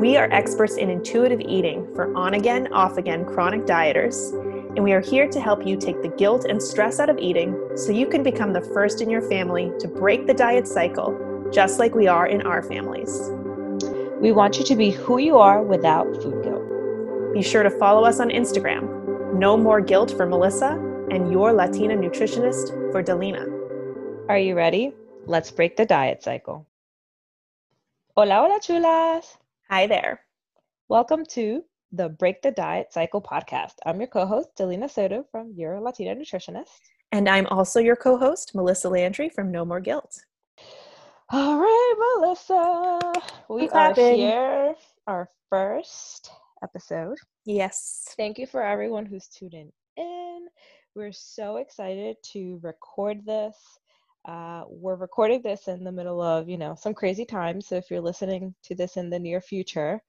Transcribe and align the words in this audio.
We 0.00 0.16
are 0.16 0.32
experts 0.32 0.76
in 0.76 0.88
intuitive 0.88 1.42
eating 1.42 1.86
for 1.94 2.16
on 2.16 2.32
again, 2.32 2.72
off 2.72 2.96
again 2.96 3.26
chronic 3.26 3.66
dieters, 3.66 4.32
and 4.74 4.82
we 4.82 4.94
are 4.94 5.00
here 5.00 5.28
to 5.28 5.38
help 5.38 5.66
you 5.66 5.76
take 5.76 6.00
the 6.00 6.08
guilt 6.08 6.46
and 6.46 6.62
stress 6.62 7.00
out 7.00 7.10
of 7.10 7.18
eating 7.18 7.54
so 7.76 7.92
you 7.92 8.06
can 8.06 8.22
become 8.22 8.54
the 8.54 8.62
first 8.62 9.02
in 9.02 9.10
your 9.10 9.20
family 9.20 9.70
to 9.78 9.86
break 9.86 10.26
the 10.26 10.32
diet 10.32 10.66
cycle, 10.66 11.50
just 11.52 11.78
like 11.78 11.94
we 11.94 12.06
are 12.06 12.26
in 12.26 12.40
our 12.46 12.62
families. 12.62 13.28
We 14.22 14.32
want 14.32 14.58
you 14.58 14.64
to 14.64 14.74
be 14.74 14.90
who 14.90 15.18
you 15.18 15.36
are 15.36 15.62
without 15.62 16.10
food 16.22 16.44
guilt. 16.44 17.34
Be 17.34 17.42
sure 17.42 17.62
to 17.62 17.70
follow 17.70 18.02
us 18.04 18.20
on 18.20 18.30
Instagram. 18.30 19.34
No 19.34 19.54
more 19.58 19.82
guilt 19.82 20.12
for 20.12 20.24
Melissa 20.24 20.80
and 21.10 21.30
your 21.30 21.52
Latina 21.52 21.94
nutritionist 21.94 22.70
for 22.90 23.02
Dalina. 23.02 23.44
Are 24.30 24.38
you 24.38 24.54
ready? 24.54 24.94
Let's 25.26 25.50
break 25.50 25.76
the 25.76 25.84
diet 25.84 26.22
cycle. 26.22 26.66
Hola, 28.16 28.36
hola, 28.36 28.60
chulas. 28.60 29.36
Hi 29.72 29.86
there. 29.86 30.20
Welcome 30.88 31.24
to 31.26 31.62
the 31.92 32.08
Break 32.08 32.42
the 32.42 32.50
Diet 32.50 32.92
Cycle 32.92 33.22
podcast. 33.22 33.74
I'm 33.86 34.00
your 34.00 34.08
co 34.08 34.26
host, 34.26 34.48
Dalina 34.58 34.90
Soto 34.90 35.24
from 35.30 35.52
Your 35.54 35.80
Latina 35.80 36.16
Nutritionist. 36.16 36.80
And 37.12 37.28
I'm 37.28 37.46
also 37.46 37.78
your 37.78 37.94
co 37.94 38.16
host, 38.18 38.52
Melissa 38.52 38.88
Landry 38.88 39.28
from 39.28 39.52
No 39.52 39.64
More 39.64 39.78
Guilt. 39.78 40.24
All 41.30 41.60
right, 41.60 42.16
Melissa. 42.18 43.12
We 43.48 43.68
are 43.68 43.94
here, 43.94 44.74
our 45.06 45.30
first 45.48 46.32
episode. 46.64 47.18
Yes. 47.44 48.12
Thank 48.16 48.38
you 48.38 48.48
for 48.48 48.64
everyone 48.64 49.06
who's 49.06 49.28
tuning 49.28 49.70
in. 49.96 50.48
We're 50.96 51.12
so 51.12 51.58
excited 51.58 52.16
to 52.32 52.58
record 52.64 53.24
this. 53.24 53.54
Uh, 54.24 54.64
we're 54.68 54.96
recording 54.96 55.40
this 55.42 55.66
in 55.68 55.82
the 55.82 55.92
middle 55.92 56.20
of, 56.20 56.48
you 56.48 56.58
know, 56.58 56.74
some 56.78 56.92
crazy 56.92 57.24
times. 57.24 57.66
So 57.66 57.76
if 57.76 57.90
you're 57.90 58.00
listening 58.00 58.54
to 58.64 58.74
this 58.74 58.96
in 58.96 59.08
the 59.08 59.18
near 59.18 59.40
future, 59.40 60.00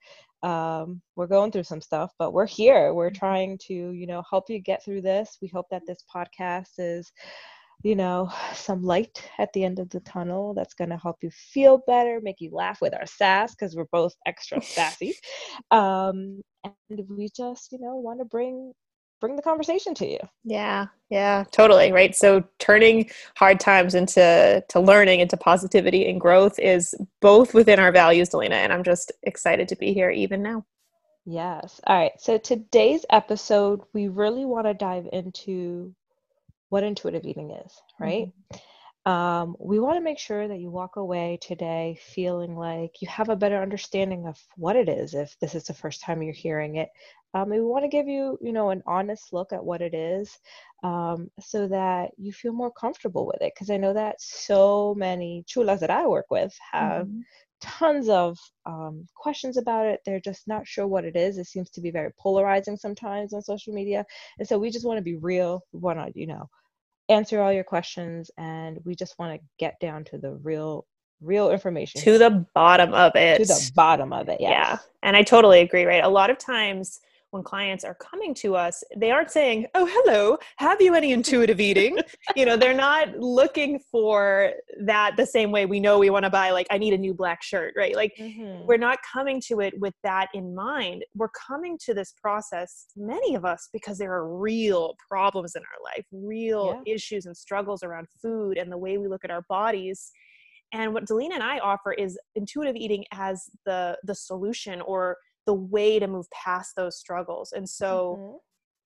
um, 0.44 1.02
we're 1.16 1.28
going 1.28 1.52
through 1.52 1.64
some 1.64 1.82
stuff, 1.82 2.12
but 2.20 2.34
we're 2.34 2.48
here. 2.48 2.94
We're 2.94 3.10
trying 3.10 3.58
to, 3.68 3.74
you 3.74 4.08
know, 4.08 4.24
help 4.30 4.50
you 4.50 4.60
get 4.60 4.84
through 4.84 5.02
this. 5.02 5.38
We 5.42 5.48
hope 5.48 5.68
that 5.72 5.84
this 5.88 6.04
podcast 6.14 6.72
is, 6.78 7.12
you 7.84 7.96
know, 7.96 8.32
some 8.54 8.84
light 8.84 9.30
at 9.40 9.54
the 9.54 9.64
end 9.64 9.80
of 9.80 9.90
the 9.90 10.02
tunnel 10.02 10.54
that's 10.54 10.74
going 10.74 10.90
to 10.90 10.98
help 10.98 11.18
you 11.22 11.30
feel 11.32 11.82
better, 11.88 12.20
make 12.22 12.42
you 12.42 12.52
laugh 12.52 12.82
with 12.82 12.94
our 12.94 13.06
sass 13.06 13.56
because 13.56 13.76
we're 13.76 13.86
both 13.92 14.14
extra 14.26 14.62
sassy. 14.62 15.16
Um, 15.72 16.42
and 16.64 17.08
we 17.10 17.30
just, 17.36 17.72
you 17.72 17.80
know, 17.80 17.96
want 17.96 18.20
to 18.20 18.26
bring 18.26 18.74
bring 19.22 19.38
the 19.38 19.42
conversation 19.42 19.94
to 19.96 20.08
you. 20.08 20.20
Yeah, 20.44 20.88
yeah, 21.10 21.46
totally. 21.52 21.94
Right. 21.94 22.14
So 22.16 22.44
turning 22.60 23.10
hard 23.38 23.60
times 23.60 23.96
into 23.96 24.64
to 24.68 24.80
learning 24.80 25.22
into 25.22 25.38
positivity 25.38 26.10
and 26.10 26.20
growth 26.20 26.60
is 26.60 26.94
both 27.22 27.54
within 27.54 27.80
our 27.80 27.92
values, 27.92 28.30
Dalina, 28.30 28.56
and 28.56 28.74
I'm 28.74 28.84
just 28.84 29.12
excited 29.24 29.70
to 29.70 29.76
be 29.78 29.94
here 29.94 30.10
even 30.10 30.42
now. 30.42 30.66
Yes. 31.26 31.80
All 31.86 31.98
right. 31.98 32.14
So 32.18 32.38
today's 32.38 33.06
episode, 33.12 33.82
we 33.94 34.08
really 34.08 34.44
want 34.44 34.66
to 34.66 34.74
dive 34.74 35.08
into 35.14 35.94
what 36.70 36.84
intuitive 36.84 37.26
eating 37.26 37.52
is, 37.52 37.72
right? 38.00 38.32
Um, 39.06 39.56
we 39.60 39.80
want 39.80 39.98
to 39.98 40.04
make 40.04 40.20
sure 40.20 40.48
that 40.48 40.60
you 40.60 40.70
walk 40.70 40.96
away 40.96 41.40
today 41.42 42.00
feeling 42.14 42.56
like 42.56 43.02
you 43.02 43.08
have 43.08 43.30
a 43.30 43.36
better 43.36 43.62
understanding 43.62 44.28
of 44.28 44.40
what 44.58 44.76
it 44.76 44.88
is 44.88 45.14
if 45.14 45.36
this 45.40 45.56
is 45.56 45.66
the 45.66 45.74
first 45.74 46.02
time 46.02 46.22
you're 46.22 46.34
hearing 46.34 46.76
it. 46.76 46.90
Um, 47.34 47.50
we 47.50 47.62
want 47.62 47.84
to 47.86 47.90
give 47.90 48.08
you, 48.08 48.38
you 48.42 48.52
know, 48.52 48.72
an 48.72 48.84
honest 48.86 49.32
look 49.32 49.54
at 49.54 49.64
what 49.64 49.82
it 49.82 49.94
is 49.94 50.38
um, 50.84 51.30
so 51.40 51.68
that 51.68 52.12
you 52.18 52.34
feel 52.34 52.52
more 52.52 52.72
comfortable 52.72 53.26
with 53.26 53.42
it. 53.42 53.54
Because 53.56 53.70
I 53.70 53.78
know 53.78 53.94
that 53.94 54.22
so 54.22 54.94
many 54.98 55.46
chulas 55.48 55.80
that 55.80 55.90
I 55.90 56.06
work 56.08 56.26
with 56.30 56.54
have 56.72 57.08
Mhm. 57.08 57.24
tons 57.62 58.10
of 58.10 58.38
um, 58.66 59.08
questions 59.16 59.56
about 59.58 59.86
it. 59.86 60.02
They're 60.06 60.20
just 60.20 60.48
not 60.48 60.68
sure 60.68 60.88
what 60.88 61.06
it 61.06 61.16
is. 61.16 61.38
It 61.38 61.46
seems 61.48 61.70
to 61.72 61.82
be 61.82 61.92
very 61.92 62.12
polarizing 62.20 62.76
sometimes 62.76 63.34
on 63.34 63.42
social 63.42 63.74
media. 63.74 64.06
And 64.40 64.48
so 64.48 64.58
we 64.60 64.70
just 64.70 64.86
want 64.86 64.98
to 64.98 65.04
be 65.04 65.16
real. 65.16 65.62
We 65.72 65.80
want 65.80 66.00
to, 66.00 66.12
you 66.20 66.28
know, 66.28 66.50
answer 67.08 67.42
all 67.42 67.54
your 67.54 67.64
questions 67.64 68.30
and 68.38 68.80
we 68.84 68.96
just 68.96 69.18
want 69.20 69.40
to 69.40 69.48
get 69.58 69.80
down 69.80 70.04
to 70.06 70.18
the 70.18 70.34
real, 70.36 70.86
real 71.22 71.52
information. 71.52 72.02
To 72.02 72.18
the 72.18 72.46
bottom 72.54 72.94
of 72.94 73.16
it. 73.16 73.38
to 73.38 73.46
the 73.46 73.72
bottom 73.76 74.12
of 74.12 74.28
it. 74.28 74.42
Yes. 74.42 74.50
Yeah. 74.52 74.78
And 75.04 75.16
I 75.16 75.24
totally 75.24 75.62
agree, 75.62 75.86
right? 75.86 76.04
A 76.04 76.10
lot 76.10 76.30
of 76.30 76.38
times 76.38 77.00
when 77.32 77.44
clients 77.44 77.84
are 77.84 77.96
coming 77.96 78.34
to 78.36 78.56
us, 78.56 78.84
they 78.96 79.10
aren't 79.10 79.32
saying, 79.32 79.66
Oh, 79.74 79.88
hello, 79.90 80.38
have 80.58 80.82
you 80.82 80.94
any 80.94 81.12
intuitive 81.12 81.60
eating? 81.60 81.98
you 82.36 82.46
know, 82.46 82.56
they're 82.56 82.74
not 82.74 83.18
looking 83.18 83.80
for 83.92 84.52
that 84.86 85.16
the 85.18 85.26
same 85.26 85.52
way 85.52 85.66
we 85.66 85.80
know 85.80 85.98
we 85.98 86.10
want 86.10 86.24
to 86.26 86.30
buy, 86.30 86.52
like, 86.52 86.68
I 86.70 86.78
need 86.78 86.94
a 86.94 86.98
new 86.98 87.14
black 87.14 87.42
shirt, 87.42 87.74
right? 87.78 87.96
Like, 87.96 88.14
Mhm. 88.20 88.66
we're 88.66 88.78
not 88.78 89.00
coming 89.12 89.42
to 89.48 89.62
it 89.62 89.74
with 89.80 89.94
that 90.04 90.28
in 90.34 90.54
mind. 90.54 91.04
We're 91.16 91.30
coming 91.48 91.78
to 91.86 91.94
this 91.94 92.14
process, 92.22 92.88
many 92.96 93.36
of 93.36 93.46
us, 93.46 93.70
because 93.74 93.98
there 93.98 94.14
are 94.14 94.38
real 94.38 94.96
problems 95.10 95.56
in 95.56 95.62
our 95.64 95.84
life, 95.84 96.06
real 96.12 96.82
issues 96.86 97.26
and 97.26 97.36
struggles 97.36 97.82
around 97.82 98.08
food 98.22 98.58
and 98.58 98.72
the 98.72 98.78
way 98.78 98.98
we 98.98 99.08
look 99.08 99.24
at 99.24 99.32
our 99.32 99.44
bodies. 99.50 100.12
And 100.74 100.94
what 100.94 101.06
Dalina 101.06 101.34
and 101.34 101.44
I 101.44 101.60
offer 101.60 101.92
is 101.94 102.18
intuitive 102.36 102.76
eating 102.76 103.04
as 103.12 103.50
the 103.66 103.98
the 104.04 104.16
solution 104.16 104.82
or 104.82 105.18
the 105.52 105.56
way 105.56 106.00
to 106.00 106.08
move 106.08 106.30
past 106.32 106.76
those 106.76 106.98
struggles. 107.00 107.52
And 107.52 107.70
so 107.70 108.22
Mhm. 108.22 108.40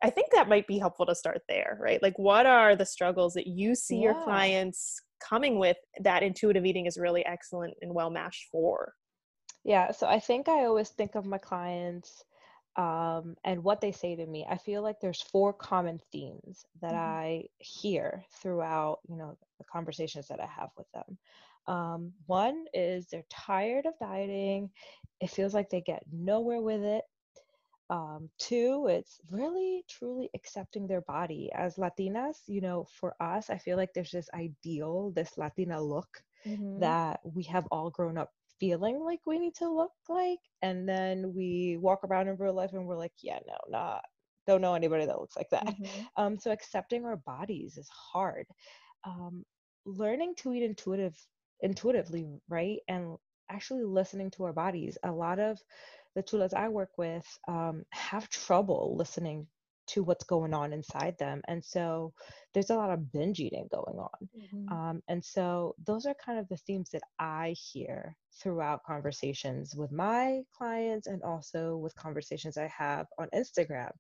I 0.03 0.09
think 0.09 0.31
that 0.31 0.49
might 0.49 0.67
be 0.67 0.79
helpful 0.79 1.05
to 1.07 1.15
start 1.15 1.43
there, 1.49 1.77
right? 1.81 2.01
Like 2.01 2.17
what 2.19 2.45
are 2.45 2.75
the 2.75 2.85
struggles 2.85 3.33
that 3.35 3.47
you 3.47 3.75
see 3.75 3.97
your 3.97 4.15
clients 4.15 4.99
coming 5.19 5.59
with 5.59 5.77
that 6.01 6.23
intuitive 6.23 6.65
eating 6.65 6.85
is 6.85 6.97
really 6.97 7.25
excellent 7.25 7.75
and 7.81 7.93
well 7.95 8.11
matched 8.11 8.47
for? 8.51 8.93
Yeah, 9.63 9.91
so 9.91 10.07
I 10.07 10.19
think 10.19 10.47
I 10.47 10.65
always 10.65 10.89
think 10.89 11.15
of 11.15 11.25
my 11.25 11.37
clients 11.37 12.23
um, 12.75 13.35
and 13.43 13.63
what 13.63 13.81
they 13.81 13.91
say 13.91 14.15
to 14.15 14.25
me. 14.25 14.45
I 14.47 14.57
feel 14.57 14.81
like 14.81 14.99
there's 14.99 15.21
four 15.21 15.53
common 15.53 15.99
themes 16.11 16.65
that 16.81 16.93
Mhm. 16.93 17.17
I 17.17 17.45
hear 17.59 18.25
throughout, 18.41 18.99
you 19.07 19.15
know, 19.15 19.37
the 19.57 19.63
conversations 19.65 20.27
that 20.27 20.39
I 20.41 20.45
have 20.45 20.69
with 20.77 20.87
them. 20.93 21.17
Um, 21.67 22.13
one 22.27 22.65
is 22.73 23.07
they're 23.07 23.23
tired 23.29 23.85
of 23.87 23.93
dieting. 23.99 24.71
It 25.21 25.29
feels 25.29 25.53
like 25.53 25.69
they 25.69 25.81
get 25.81 26.03
nowhere 26.11 26.61
with 26.61 26.83
it. 26.83 27.03
Um, 27.89 28.29
two, 28.39 28.87
it's 28.89 29.19
really 29.29 29.83
truly 29.89 30.29
accepting 30.33 30.87
their 30.87 31.01
body. 31.01 31.51
As 31.53 31.75
Latinas, 31.77 32.41
you 32.47 32.61
know, 32.61 32.85
for 32.99 33.15
us, 33.21 33.49
I 33.49 33.57
feel 33.57 33.77
like 33.77 33.93
there's 33.93 34.11
this 34.11 34.29
ideal, 34.33 35.11
this 35.11 35.37
Latina 35.37 35.81
look 35.81 36.23
that 36.77 37.19
we 37.23 37.43
have 37.43 37.67
all 37.71 37.89
grown 37.91 38.17
up 38.17 38.31
feeling 38.59 38.99
like 39.03 39.19
we 39.25 39.39
need 39.39 39.55
to 39.55 39.69
look 39.69 39.91
like 40.09 40.39
and 40.61 40.87
then 40.87 41.33
we 41.35 41.77
walk 41.81 41.99
around 42.03 42.27
in 42.27 42.35
real 42.37 42.53
life 42.53 42.73
and 42.73 42.85
we're 42.85 42.95
like 42.97 43.13
yeah 43.21 43.39
no 43.47 43.55
not 43.69 44.01
don't 44.47 44.61
know 44.61 44.73
anybody 44.73 45.05
that 45.05 45.19
looks 45.19 45.35
like 45.35 45.49
that 45.49 45.63
Mhm. 45.63 45.95
um 46.17 46.37
so 46.37 46.51
accepting 46.51 47.05
our 47.05 47.17
bodies 47.17 47.77
is 47.77 47.89
hard 47.89 48.45
um 49.03 49.43
learning 49.85 50.33
to 50.35 50.53
eat 50.53 50.63
intuitive 50.63 51.15
intuitively 51.61 52.25
right 52.49 52.79
and 52.87 53.17
actually 53.50 53.83
listening 53.83 54.31
to 54.31 54.44
our 54.45 54.53
bodies. 54.53 54.97
A 55.03 55.11
lot 55.11 55.39
of 55.39 55.59
the 56.16 56.23
chulas 56.23 56.53
i 56.53 56.69
work 56.69 56.97
with 56.97 57.25
um, 57.47 57.85
have 57.91 58.29
trouble 58.29 58.95
listening 58.97 59.47
to 59.88 60.03
what's 60.03 60.23
going 60.23 60.53
on 60.53 60.73
inside 60.73 61.16
them 61.18 61.41
and 61.47 61.63
so 61.63 62.13
there's 62.53 62.69
a 62.69 62.75
lot 62.75 62.91
of 62.91 63.12
binge 63.12 63.40
eating 63.40 63.68
going 63.72 63.97
on 64.00 64.29
Mhm. 64.38 64.72
um, 64.72 65.03
and 65.07 65.23
so 65.23 65.75
those 65.85 66.06
are 66.06 66.16
kind 66.16 66.40
of 66.40 66.47
the 66.50 66.57
themes 66.57 66.90
that 66.91 67.03
I 67.19 67.56
hear 67.57 68.16
throughout 68.41 68.84
conversations 68.84 69.75
with 69.75 69.91
my 69.91 70.41
clients 70.51 71.07
and 71.07 71.24
also 71.24 71.78
with 71.78 71.95
conversations 71.95 72.57
I 72.57 72.68
have 72.68 73.07
on 73.18 73.29
Instagram. 73.34 73.91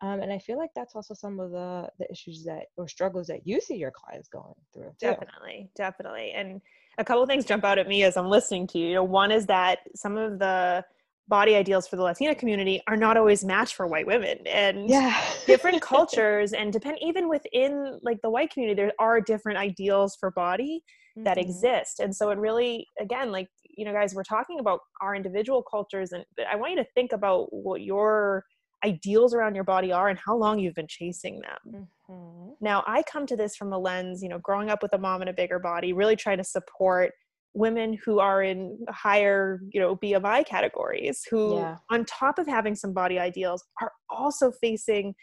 Um, 0.00 0.20
and 0.20 0.32
I 0.32 0.38
feel 0.38 0.58
like 0.58 0.70
that's 0.76 0.94
also 0.94 1.14
some 1.14 1.40
of 1.40 1.50
the 1.50 1.88
the 1.98 2.10
issues 2.10 2.44
that 2.44 2.66
or 2.76 2.86
struggles 2.86 3.26
that 3.28 3.46
you 3.46 3.60
see 3.60 3.76
your 3.76 3.90
clients 3.90 4.28
going 4.28 4.54
through. 4.72 4.90
Too. 4.90 4.94
Definitely, 5.00 5.70
definitely. 5.74 6.32
And 6.32 6.60
a 6.98 7.04
couple 7.04 7.22
of 7.22 7.28
things 7.28 7.44
jump 7.44 7.64
out 7.64 7.78
at 7.78 7.88
me 7.88 8.02
as 8.04 8.16
I'm 8.16 8.28
listening 8.28 8.66
to 8.68 8.78
you. 8.78 8.88
You 8.88 8.94
know, 8.94 9.04
one 9.04 9.32
is 9.32 9.46
that 9.46 9.80
some 9.94 10.16
of 10.16 10.38
the 10.38 10.84
body 11.28 11.54
ideals 11.54 11.86
for 11.86 11.96
the 11.96 12.02
Latina 12.02 12.34
community 12.34 12.82
are 12.88 12.96
not 12.96 13.16
always 13.16 13.44
matched 13.44 13.74
for 13.74 13.86
white 13.86 14.06
women. 14.06 14.38
And 14.46 14.90
Yeah. 14.90 15.14
different 15.46 15.82
cultures 15.82 16.52
and 16.52 16.72
depend 16.72 16.98
even 17.00 17.28
within 17.28 17.98
like 18.02 18.18
the 18.22 18.30
white 18.30 18.50
community, 18.50 18.80
there 18.80 18.92
are 18.98 19.20
different 19.20 19.58
ideals 19.58 20.16
for 20.18 20.30
body 20.30 20.82
that 21.24 21.36
Mhm. 21.36 21.42
exist. 21.42 22.00
And 22.00 22.14
so 22.14 22.30
it 22.30 22.38
really, 22.38 22.86
again, 23.00 23.30
like, 23.32 23.48
you 23.64 23.84
know, 23.84 23.92
guys, 23.92 24.14
we're 24.14 24.22
talking 24.24 24.58
about 24.60 24.80
our 25.02 25.14
individual 25.14 25.62
cultures 25.62 26.12
and 26.12 26.24
but 26.36 26.46
I 26.46 26.56
want 26.56 26.72
you 26.72 26.78
to 26.78 26.90
think 26.94 27.12
about 27.12 27.52
what 27.52 27.82
your 27.82 28.44
ideals 28.84 29.34
around 29.34 29.54
your 29.54 29.64
body 29.64 29.90
are 29.92 30.08
and 30.08 30.18
how 30.18 30.36
long 30.36 30.58
you've 30.58 30.74
been 30.74 30.86
chasing 30.88 31.40
them. 31.40 31.88
Mhm. 32.08 32.56
Now, 32.60 32.84
I 32.86 33.02
come 33.02 33.26
to 33.26 33.36
this 33.36 33.56
from 33.56 33.72
a 33.72 33.78
lens, 33.78 34.22
you 34.22 34.28
know, 34.28 34.38
growing 34.38 34.70
up 34.70 34.82
with 34.82 34.92
a 34.94 34.98
mom 34.98 35.22
in 35.22 35.28
a 35.28 35.32
bigger 35.32 35.58
body, 35.58 35.92
really 35.92 36.16
trying 36.16 36.38
to 36.38 36.44
support 36.44 37.12
women 37.54 37.98
who 38.04 38.20
are 38.20 38.42
in 38.42 38.78
higher, 38.90 39.60
you 39.70 39.80
know, 39.80 39.96
BMI 39.96 40.46
categories, 40.46 41.26
who, 41.30 41.56
Yeah. 41.56 41.76
on 41.90 42.04
top 42.04 42.38
of 42.38 42.46
having 42.46 42.74
some 42.74 42.92
body 42.92 43.18
ideals, 43.18 43.64
are 43.80 43.92
also 44.10 44.50
facing 44.52 45.14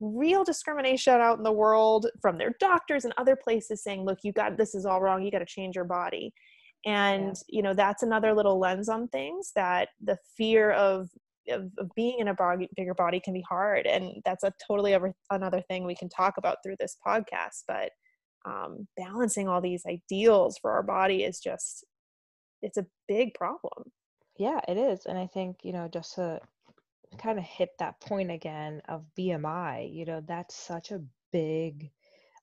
real 0.00 0.44
discrimination 0.44 1.14
out 1.20 1.38
in 1.38 1.44
the 1.44 1.52
world 1.52 2.06
from 2.22 2.38
their 2.38 2.54
doctors 2.60 3.04
and 3.04 3.12
other 3.18 3.36
places 3.36 3.82
saying, 3.82 4.04
look, 4.04 4.18
you 4.22 4.32
got 4.32 4.56
this 4.56 4.74
is 4.74 4.86
all 4.86 5.00
wrong, 5.00 5.22
you 5.22 5.30
got 5.30 5.40
to 5.40 5.46
change 5.46 5.76
your 5.76 5.84
body. 5.84 6.32
and 6.86 7.26
yeah. 7.26 7.56
you 7.56 7.62
know 7.62 7.74
that's 7.74 8.02
another 8.02 8.32
little 8.34 8.58
lens 8.58 8.88
on 8.88 9.06
things 9.08 9.52
that 9.54 9.88
the 10.02 10.16
fear 10.36 10.70
of 10.72 11.08
of, 11.48 11.70
of 11.78 11.88
being 11.96 12.18
in 12.20 12.28
a 12.28 12.34
body, 12.34 12.68
bigger 12.76 12.94
body 12.94 13.20
can 13.20 13.34
be 13.34 13.44
hard 13.48 13.86
and 13.86 14.14
that's 14.24 14.44
a 14.44 14.52
totally 14.66 14.94
other, 14.94 15.12
another 15.30 15.62
thing 15.68 15.84
we 15.84 15.94
can 15.94 16.08
talk 16.08 16.34
about 16.38 16.56
through 16.62 16.76
this 16.78 16.96
podcast 17.06 17.64
but 17.68 17.90
um, 18.44 18.86
balancing 18.96 19.48
all 19.48 19.60
these 19.60 19.84
ideals 19.86 20.58
for 20.58 20.70
our 20.72 20.82
body 20.82 21.24
is 21.24 21.40
just 21.40 21.84
it's 22.62 22.78
a 22.78 22.86
big 23.08 23.34
problem 23.34 23.90
yeah 24.38 24.60
it 24.68 24.76
is 24.76 25.06
and 25.06 25.18
i 25.18 25.26
think 25.26 25.58
you 25.62 25.72
know 25.72 25.88
just 25.92 26.14
to 26.14 26.40
kind 27.18 27.38
of 27.38 27.44
hit 27.44 27.70
that 27.78 28.00
point 28.00 28.30
again 28.30 28.80
of 28.88 29.04
bmi 29.18 29.92
you 29.92 30.04
know 30.04 30.22
that's 30.26 30.54
such 30.54 30.90
a 30.90 31.02
big 31.32 31.90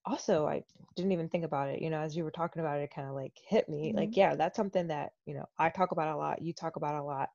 also 0.06 0.46
i 0.46 0.64
didn't 0.96 1.12
even 1.12 1.30
think 1.30 1.46
about 1.46 1.70
it 1.70 1.82
you 1.82 1.90
know 1.90 2.00
as 2.00 2.16
you 2.16 2.24
were 2.24 2.32
talking 2.32 2.60
about 2.62 2.80
it, 2.80 2.84
it 2.84 2.94
kind 2.94 3.08
of 3.08 3.14
like 3.14 3.34
hit 3.48 3.68
me 3.70 3.90
mm-hmm. 3.90 3.98
like 3.98 4.18
yeah 4.18 4.36
that's 4.36 4.58
something 4.58 4.88
that 4.88 5.12
you 5.26 5.34
know 5.34 5.46
i 5.58 5.70
talk 5.70 5.92
about 5.92 6.14
a 6.14 6.18
lot 6.18 6.42
you 6.42 6.54
talk 6.54 6.76
about 6.76 6.96
a 6.96 7.04
lot 7.04 7.30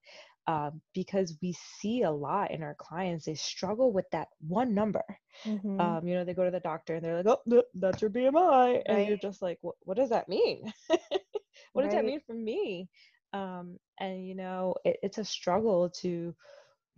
um, 0.47 0.81
because 0.95 1.37
we 1.41 1.55
see 1.79 2.03
a 2.03 2.11
lot 2.11 2.51
in 2.51 2.63
our 2.63 2.75
clients 2.75 3.25
they 3.25 3.35
struggle 3.35 3.93
with 3.93 4.09
that 4.11 4.29
one 4.47 4.75
number 4.75 5.05
mm-hmm. 5.45 5.81
um, 5.81 6.07
you 6.07 6.15
know 6.15 6.25
they 6.25 6.35
go 6.35 6.45
to 6.45 6.51
the 6.51 6.61
doctor 6.61 6.95
and 6.97 7.05
they're 7.05 7.23
like 7.23 7.39
oh 7.49 7.63
that's 7.75 8.03
your 8.03 8.11
bmi 8.11 8.33
right. 8.35 8.83
and 8.87 9.07
you're 9.07 9.17
just 9.17 9.43
like 9.43 9.59
what, 9.61 9.77
what 9.81 9.97
does 9.97 10.11
that 10.11 10.29
mean 10.29 10.73
what 10.89 11.83
right. 11.83 11.85
does 11.85 11.95
that 11.95 12.05
mean 12.05 12.21
for 12.27 12.35
me 12.35 12.89
um, 13.33 13.79
and 14.01 14.27
you 14.27 14.35
know 14.35 14.75
it, 14.85 14.97
it's 15.03 15.19
a 15.19 15.25
struggle 15.25 15.89
to 15.89 16.35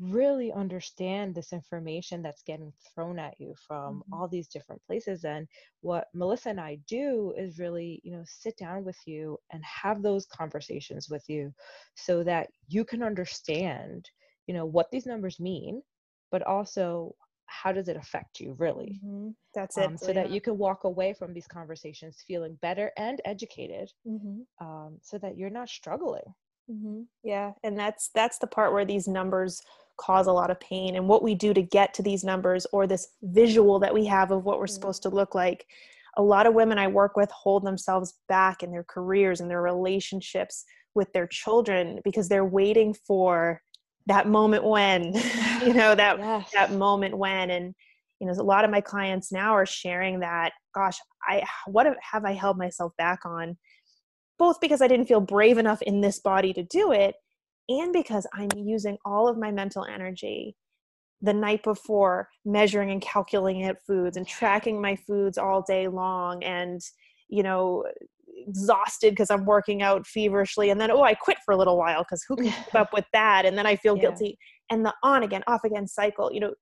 really 0.01 0.53
understand 0.53 1.35
this 1.35 1.53
information 1.53 2.21
that's 2.21 2.43
getting 2.43 2.73
thrown 2.95 3.19
at 3.19 3.35
you 3.39 3.55
from 3.67 4.01
mm-hmm. 4.01 4.15
all 4.15 4.27
these 4.27 4.49
different 4.49 4.83
places 4.87 5.25
and 5.25 5.47
what 5.83 6.09
melissa 6.15 6.49
and 6.49 6.61
i 6.61 6.77
do 6.89 7.33
is 7.37 7.59
really 7.59 8.01
you 8.03 8.11
know 8.11 8.23
sit 8.27 8.57
down 8.57 8.85
with 8.85 8.99
you 9.07 9.39
and 9.53 9.63
have 9.65 10.03
those 10.03 10.27
conversations 10.27 11.09
with 11.09 11.23
you 11.29 11.53
so 11.95 12.25
that 12.25 12.49
you 12.69 12.85
can 12.85 13.03
understand 13.03 14.09
you 14.47 14.55
know 14.55 14.67
what 14.67 14.91
these 14.91 15.07
numbers 15.07 15.39
mean 15.39 15.81
but 16.33 16.43
also 16.43 17.15
how 17.47 17.71
does 17.71 17.89
it 17.89 17.97
affect 17.97 18.41
you 18.41 18.57
really 18.59 19.01
mm-hmm. 19.05 19.29
that's 19.55 19.79
it 19.79 19.87
um, 19.87 19.97
so 19.97 20.09
yeah. 20.09 20.15
that 20.15 20.31
you 20.31 20.41
can 20.41 20.59
walk 20.59 20.85
away 20.85 21.13
from 21.13 21.33
these 21.33 21.47
conversations 21.47 22.25
feeling 22.27 22.59
better 22.63 22.91
and 22.97 23.21
educated 23.25 23.91
mm-hmm. 24.07 24.41
um, 24.67 24.99
so 25.03 25.19
that 25.19 25.37
you're 25.37 25.51
not 25.51 25.69
struggling 25.69 26.35
mm-hmm. 26.71 27.03
yeah 27.23 27.53
and 27.63 27.79
that's 27.79 28.11
that's 28.15 28.39
the 28.39 28.47
part 28.47 28.73
where 28.73 28.85
these 28.85 29.07
numbers 29.07 29.63
cause 29.97 30.27
a 30.27 30.33
lot 30.33 30.51
of 30.51 30.61
pain 30.61 30.97
and 30.97 31.09
what 31.09 31.23
we 31.23 31.35
do 31.35 31.55
to 31.55 31.63
get 31.63 31.95
to 31.95 32.03
these 32.03 32.25
numbers 32.25 32.67
or 32.73 32.87
this 32.87 33.09
visual 33.23 33.79
that 33.79 33.95
we 33.95 34.05
have 34.05 34.31
of 34.31 34.45
what 34.45 34.59
we're 34.59 34.65
mm-hmm. 34.65 34.75
supposed 34.75 35.03
to 35.03 35.09
look 35.09 35.35
like 35.35 35.67
a 36.17 36.23
lot 36.23 36.47
of 36.47 36.55
women 36.55 36.79
i 36.79 36.87
work 36.87 37.17
with 37.17 37.31
hold 37.31 37.65
themselves 37.65 38.15
back 38.29 38.63
in 38.63 38.71
their 38.71 38.85
careers 38.85 39.41
and 39.41 39.51
their 39.51 39.63
relationships 39.63 40.65
with 40.95 41.13
their 41.13 41.27
children 41.27 42.01
because 42.05 42.29
they're 42.29 42.45
waiting 42.45 42.95
for 43.07 43.61
that 44.07 44.29
moment 44.29 44.65
when 44.65 45.13
you 45.65 45.75
know 45.75 45.95
that 45.95 46.19
yes. 46.19 46.51
that 46.53 46.73
moment 46.73 47.17
when 47.17 47.51
and 47.51 47.75
you 48.21 48.27
know 48.27 48.33
a 48.33 48.43
lot 48.43 48.65
of 48.65 48.71
my 48.71 48.81
clients 48.81 49.33
now 49.33 49.53
are 49.53 49.67
sharing 49.67 50.21
that 50.21 50.53
gosh 50.75 50.99
i 51.27 51.43
what 51.67 51.87
have 52.13 52.25
i 52.25 52.33
held 52.33 52.59
myself 52.59 52.93
back 52.99 53.21
on 53.25 53.57
both 54.39 54.61
because 54.61 54.83
i 54.83 54.89
didn't 54.89 55.07
feel 55.07 55.21
brave 55.21 55.59
enough 55.59 55.83
in 55.83 56.01
this 56.01 56.21
body 56.21 56.53
to 56.53 56.63
do 56.63 56.93
it 56.93 57.15
and 57.69 57.93
because 57.93 58.27
I'm 58.35 58.51
using 58.57 58.99
all 59.05 59.29
of 59.29 59.39
my 59.39 59.51
mental 59.51 59.85
energy 59.85 60.57
the 61.23 61.33
night 61.33 61.63
before 61.63 62.29
measuring 62.45 62.91
and 62.91 63.01
calculating 63.01 63.65
out 63.65 63.77
foods 63.87 64.17
and 64.17 64.27
tracking 64.27 64.81
my 64.81 64.95
foods 64.95 65.39
all 65.39 65.63
day 65.63 65.89
long 65.89 66.43
and 66.45 66.81
you 67.29 67.43
know 67.43 67.85
exhausted 68.47 69.11
because 69.11 69.31
I'm 69.31 69.47
working 69.47 69.81
out 69.83 70.07
feverishly 70.07 70.71
and 70.71 70.81
then 70.81 70.91
oh 70.91 71.03
I 71.03 71.15
quit 71.15 71.39
for 71.45 71.55
a 71.55 71.57
little 71.57 71.79
while 71.79 72.03
because 72.03 72.25
who 72.29 72.37
can 72.37 72.47
keep 72.47 72.75
up 72.75 72.93
with 72.93 73.07
that 73.13 73.47
and 73.47 73.57
then 73.57 73.67
I 73.67 73.77
feel 73.77 73.97
yeah. 73.97 74.03
guilty 74.03 74.39
and 74.71 74.85
the 74.85 74.93
on 75.03 75.23
again 75.23 75.43
off 75.47 75.65
again 75.65 75.87
cycle 75.87 76.33
you 76.33 76.41
know 76.41 76.53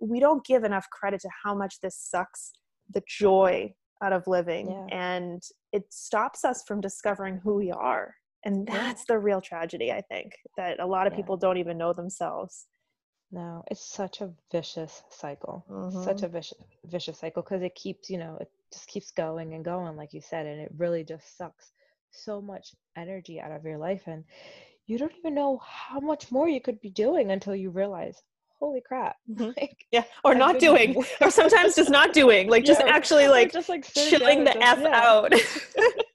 we 0.00 0.20
don't 0.20 0.44
give 0.46 0.64
enough 0.64 0.86
credit 0.90 1.20
to 1.20 1.28
how 1.44 1.54
much 1.54 1.80
this 1.82 1.96
sucks 1.96 2.52
the 2.94 3.02
joy 3.06 3.72
out 4.02 4.12
of 4.12 4.26
living 4.26 4.70
yeah. 4.70 4.86
and 4.96 5.42
it 5.72 5.82
stops 5.90 6.44
us 6.44 6.62
from 6.66 6.80
discovering 6.80 7.40
who 7.42 7.56
we 7.56 7.70
are 7.70 8.14
and 8.44 8.66
that's 8.66 9.04
the 9.06 9.18
real 9.18 9.40
tragedy 9.40 9.92
i 9.92 10.00
think 10.00 10.32
that 10.56 10.80
a 10.80 10.86
lot 10.86 11.06
of 11.06 11.12
yeah. 11.12 11.16
people 11.18 11.36
don't 11.36 11.58
even 11.58 11.78
know 11.78 11.92
themselves 11.92 12.66
no 13.30 13.62
it's 13.70 13.84
such 13.84 14.20
a 14.20 14.30
vicious 14.50 15.02
cycle 15.10 15.64
mm-hmm. 15.70 16.02
such 16.02 16.22
a 16.22 16.28
vicious 16.28 16.58
vicious 16.84 17.18
cycle 17.18 17.42
because 17.42 17.62
it 17.62 17.74
keeps 17.74 18.08
you 18.08 18.18
know 18.18 18.36
it 18.40 18.50
just 18.72 18.88
keeps 18.88 19.10
going 19.10 19.54
and 19.54 19.64
going 19.64 19.96
like 19.96 20.12
you 20.12 20.20
said 20.20 20.46
and 20.46 20.60
it 20.60 20.70
really 20.76 21.04
just 21.04 21.36
sucks 21.36 21.72
so 22.10 22.40
much 22.40 22.74
energy 22.96 23.40
out 23.40 23.52
of 23.52 23.64
your 23.64 23.78
life 23.78 24.02
and 24.06 24.24
you 24.86 24.98
don't 24.98 25.12
even 25.18 25.34
know 25.34 25.60
how 25.64 26.00
much 26.00 26.32
more 26.32 26.48
you 26.48 26.60
could 26.60 26.80
be 26.80 26.90
doing 26.90 27.30
until 27.30 27.54
you 27.54 27.70
realize 27.70 28.22
holy 28.58 28.80
crap 28.80 29.16
mm-hmm. 29.30 29.44
like, 29.60 29.76
yeah 29.92 30.04
or 30.24 30.32
I've 30.32 30.38
not 30.38 30.58
doing 30.58 31.02
or 31.20 31.30
sometimes 31.30 31.76
just 31.76 31.90
not 31.90 32.12
doing 32.12 32.48
like 32.48 32.64
just 32.64 32.80
actually 32.80 33.28
like 33.28 33.52
just 33.52 33.68
like 33.68 33.84
chilling 33.92 34.44
the 34.44 34.56
f 34.62 34.80
yeah. 34.80 35.00
out 35.00 35.32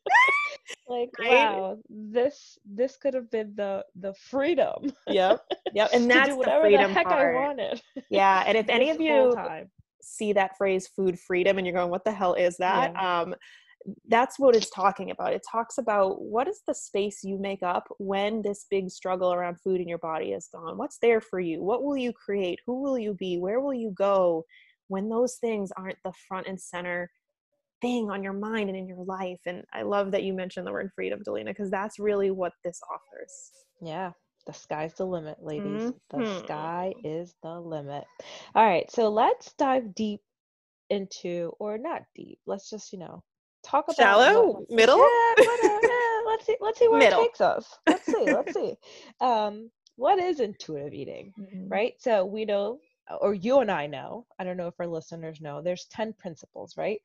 like 0.94 1.10
right? 1.19 1.30
wow 1.30 1.78
this 1.90 2.57
this 2.66 2.98
could 2.98 3.13
have 3.13 3.30
been 3.31 3.54
the 3.56 3.84
the 3.95 4.13
freedom 4.13 4.92
yep 5.07 5.42
yep 5.74 5.90
and 5.94 6.10
that's 6.10 6.34
whatever 6.34 6.63
the, 6.63 6.75
freedom 6.75 6.92
the 6.92 6.94
heck 6.94 7.07
part. 7.07 7.36
i 7.36 7.40
wanted 7.40 7.81
yeah 8.10 8.44
and 8.45 8.57
if 8.57 8.69
any 8.69 8.90
of 8.90 9.00
you 9.00 9.36
see 10.01 10.34
that 10.34 10.57
phrase 10.57 10.88
food 10.95 11.18
freedom 11.19 11.57
and 11.57 11.66
you're 11.66 11.75
going 11.75 11.90
what 11.90 12.04
the 12.04 12.12
hell 12.12 12.34
is 12.34 12.57
that 12.57 12.92
yeah. 12.94 13.22
um 13.22 13.36
that's 14.07 14.40
what 14.40 14.56
it's 14.56 14.69
talking 14.69 15.12
about. 15.12 15.34
It 15.34 15.42
talks 15.50 15.78
about 15.78 16.22
what 16.22 16.48
is 16.48 16.62
the 16.66 16.74
space 16.74 17.24
you 17.24 17.38
make 17.38 17.63
up 17.63 17.88
when 18.00 18.42
this 18.42 18.66
big 18.69 18.89
struggle 18.89 19.34
around 19.34 19.60
food 19.60 19.81
in 19.81 19.88
your 19.88 19.98
body 19.98 20.31
is 20.31 20.48
gone? 20.54 20.78
What's 20.78 21.00
there 21.00 21.22
for 21.22 21.39
you? 21.39 21.62
What 21.62 21.84
will 21.84 21.98
you 21.98 22.13
create? 22.13 22.60
Who 22.66 22.81
will 22.81 22.98
you 22.98 23.13
be? 23.13 23.38
Where 23.38 23.60
will 23.60 23.74
you 23.74 23.92
go 23.92 24.46
when 24.88 25.10
those 25.10 25.36
things 25.36 25.72
aren't 25.75 25.98
the 26.04 26.13
front 26.28 26.48
and 26.48 26.60
center 26.60 27.10
thing 27.84 28.10
on 28.10 28.24
your 28.24 28.34
mind 28.34 28.70
and 28.70 28.78
in 28.78 28.88
your 28.88 29.04
life. 29.06 29.40
And 29.46 29.64
I 29.74 29.84
love 29.84 30.10
that 30.12 30.24
you 30.24 30.34
mentioned 30.34 30.66
the 30.66 30.72
word 30.72 30.90
freedom, 30.96 31.22
Dalina, 31.28 31.48
because 31.48 31.70
that's 31.70 32.00
really 32.00 32.32
what 32.32 32.54
this 32.64 32.80
offers. 32.92 33.52
Yeah. 33.82 34.12
The 34.48 34.54
sky's 34.54 34.94
the 34.96 35.06
limit, 35.06 35.38
ladies. 35.42 35.92
Mm-hmm. 36.12 36.22
The 36.22 36.40
sky 36.40 36.94
is 37.04 37.36
the 37.44 37.60
limit. 37.60 38.06
All 38.56 38.66
right. 38.66 38.90
So 38.90 39.10
let's 39.10 39.54
dive 39.54 39.94
deep 39.94 40.22
into, 40.90 41.52
or 41.60 41.78
not 41.78 42.02
deep, 42.16 42.40
let's 42.46 42.70
just, 42.70 42.92
you 42.92 43.00
know, 43.00 43.22
talk 43.64 43.86
about 43.86 43.96
shallow, 43.96 44.66
middle. 44.70 44.98
Yeah, 44.98 45.46
yeah, 45.64 46.20
let's 46.26 46.46
see. 46.46 46.56
Let's 46.60 46.80
see 46.80 46.88
where 46.88 47.00
middle. 47.00 47.22
it 47.22 47.24
takes 47.24 47.42
us. 47.42 47.78
Let's 47.88 48.06
see. 48.06 48.26
Let's 48.26 48.54
see. 48.56 48.76
Um, 49.22 49.70
what 49.96 50.20
is 50.20 50.40
intuitive 50.40 50.94
eating, 50.94 51.34
mm-hmm. 51.40 51.70
right? 51.70 51.94
So 52.00 52.25
we 52.25 52.46
know 52.46 52.80
or 53.22 53.33
you 53.33 53.60
and 53.60 53.69
I 53.72 53.88
know, 53.88 54.25
I 54.39 54.43
don't 54.43 54.57
know 54.57 54.67
if 54.67 54.79
our 54.79 54.88
listeners 54.88 55.41
know, 55.41 55.62
there's 55.62 55.86
10 55.91 56.13
principles, 56.13 56.75
right? 56.77 57.00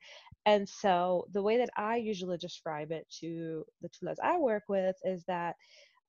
And 0.45 0.67
so 0.67 1.25
the 1.33 1.41
way 1.41 1.57
that 1.57 1.69
I 1.77 1.97
usually 1.97 2.37
describe 2.37 2.91
it 2.91 3.05
to 3.19 3.65
the 3.81 3.89
chulas 3.89 4.15
I 4.23 4.37
work 4.37 4.63
with 4.69 4.95
is 5.03 5.23
that 5.25 5.55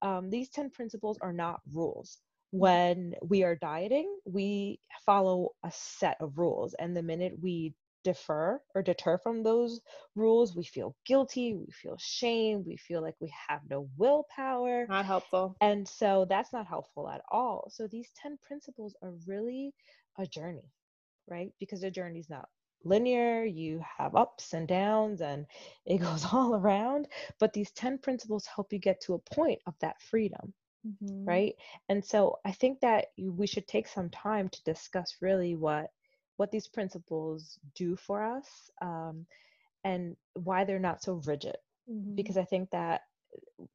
um, 0.02 0.30
these 0.30 0.48
10 0.50 0.70
principles 0.70 1.18
are 1.20 1.32
not 1.32 1.60
rules. 1.72 2.18
Mm-hmm. 2.54 2.60
When 2.60 3.14
we 3.22 3.42
are 3.42 3.56
dieting, 3.56 4.16
we 4.24 4.80
follow 5.04 5.50
a 5.64 5.72
set 5.72 6.16
of 6.20 6.38
rules. 6.38 6.74
And 6.78 6.96
the 6.96 7.02
minute 7.02 7.34
we 7.40 7.74
defer 8.02 8.60
or 8.74 8.82
deter 8.82 9.18
from 9.18 9.42
those 9.42 9.80
rules, 10.14 10.56
we 10.56 10.64
feel 10.64 10.94
guilty, 11.06 11.54
we 11.54 11.70
feel 11.72 11.96
shame, 11.98 12.64
we 12.66 12.76
feel 12.76 13.02
like 13.02 13.16
we 13.20 13.32
have 13.48 13.60
no 13.68 13.88
willpower. 13.96 14.86
Not 14.88 15.04
helpful. 15.04 15.56
And 15.60 15.86
so 15.86 16.26
that's 16.28 16.52
not 16.52 16.66
helpful 16.66 17.08
at 17.08 17.22
all. 17.30 17.70
So 17.70 17.86
these 17.86 18.10
10 18.22 18.38
principles 18.42 18.94
are 19.02 19.12
really 19.26 19.72
a 20.18 20.26
journey, 20.26 20.70
right? 21.28 21.52
Because 21.58 21.80
the 21.80 21.90
journey 21.90 22.20
is 22.20 22.30
not 22.30 22.48
linear, 22.84 23.44
you 23.44 23.82
have 23.98 24.16
ups 24.16 24.54
and 24.54 24.66
downs, 24.66 25.20
and 25.20 25.46
it 25.86 25.98
goes 25.98 26.24
all 26.32 26.54
around. 26.54 27.08
But 27.38 27.52
these 27.52 27.70
10 27.72 27.98
principles 27.98 28.46
help 28.46 28.72
you 28.72 28.78
get 28.78 29.00
to 29.02 29.14
a 29.14 29.34
point 29.34 29.60
of 29.66 29.74
that 29.80 30.00
freedom. 30.02 30.54
Mm-hmm. 30.86 31.28
Right. 31.28 31.54
And 31.90 32.02
so 32.02 32.38
I 32.44 32.52
think 32.52 32.80
that 32.80 33.08
we 33.18 33.46
should 33.46 33.68
take 33.68 33.86
some 33.86 34.08
time 34.08 34.48
to 34.48 34.62
discuss 34.64 35.16
really 35.20 35.54
what 35.54 35.90
what 36.40 36.50
these 36.50 36.66
principles 36.66 37.58
do 37.74 37.94
for 37.96 38.22
us 38.22 38.70
um, 38.80 39.26
and 39.84 40.16
why 40.32 40.64
they're 40.64 40.78
not 40.78 41.02
so 41.02 41.20
rigid. 41.26 41.56
Mm-hmm. 41.88 42.14
Because 42.14 42.38
I 42.38 42.44
think 42.44 42.70
that 42.70 43.02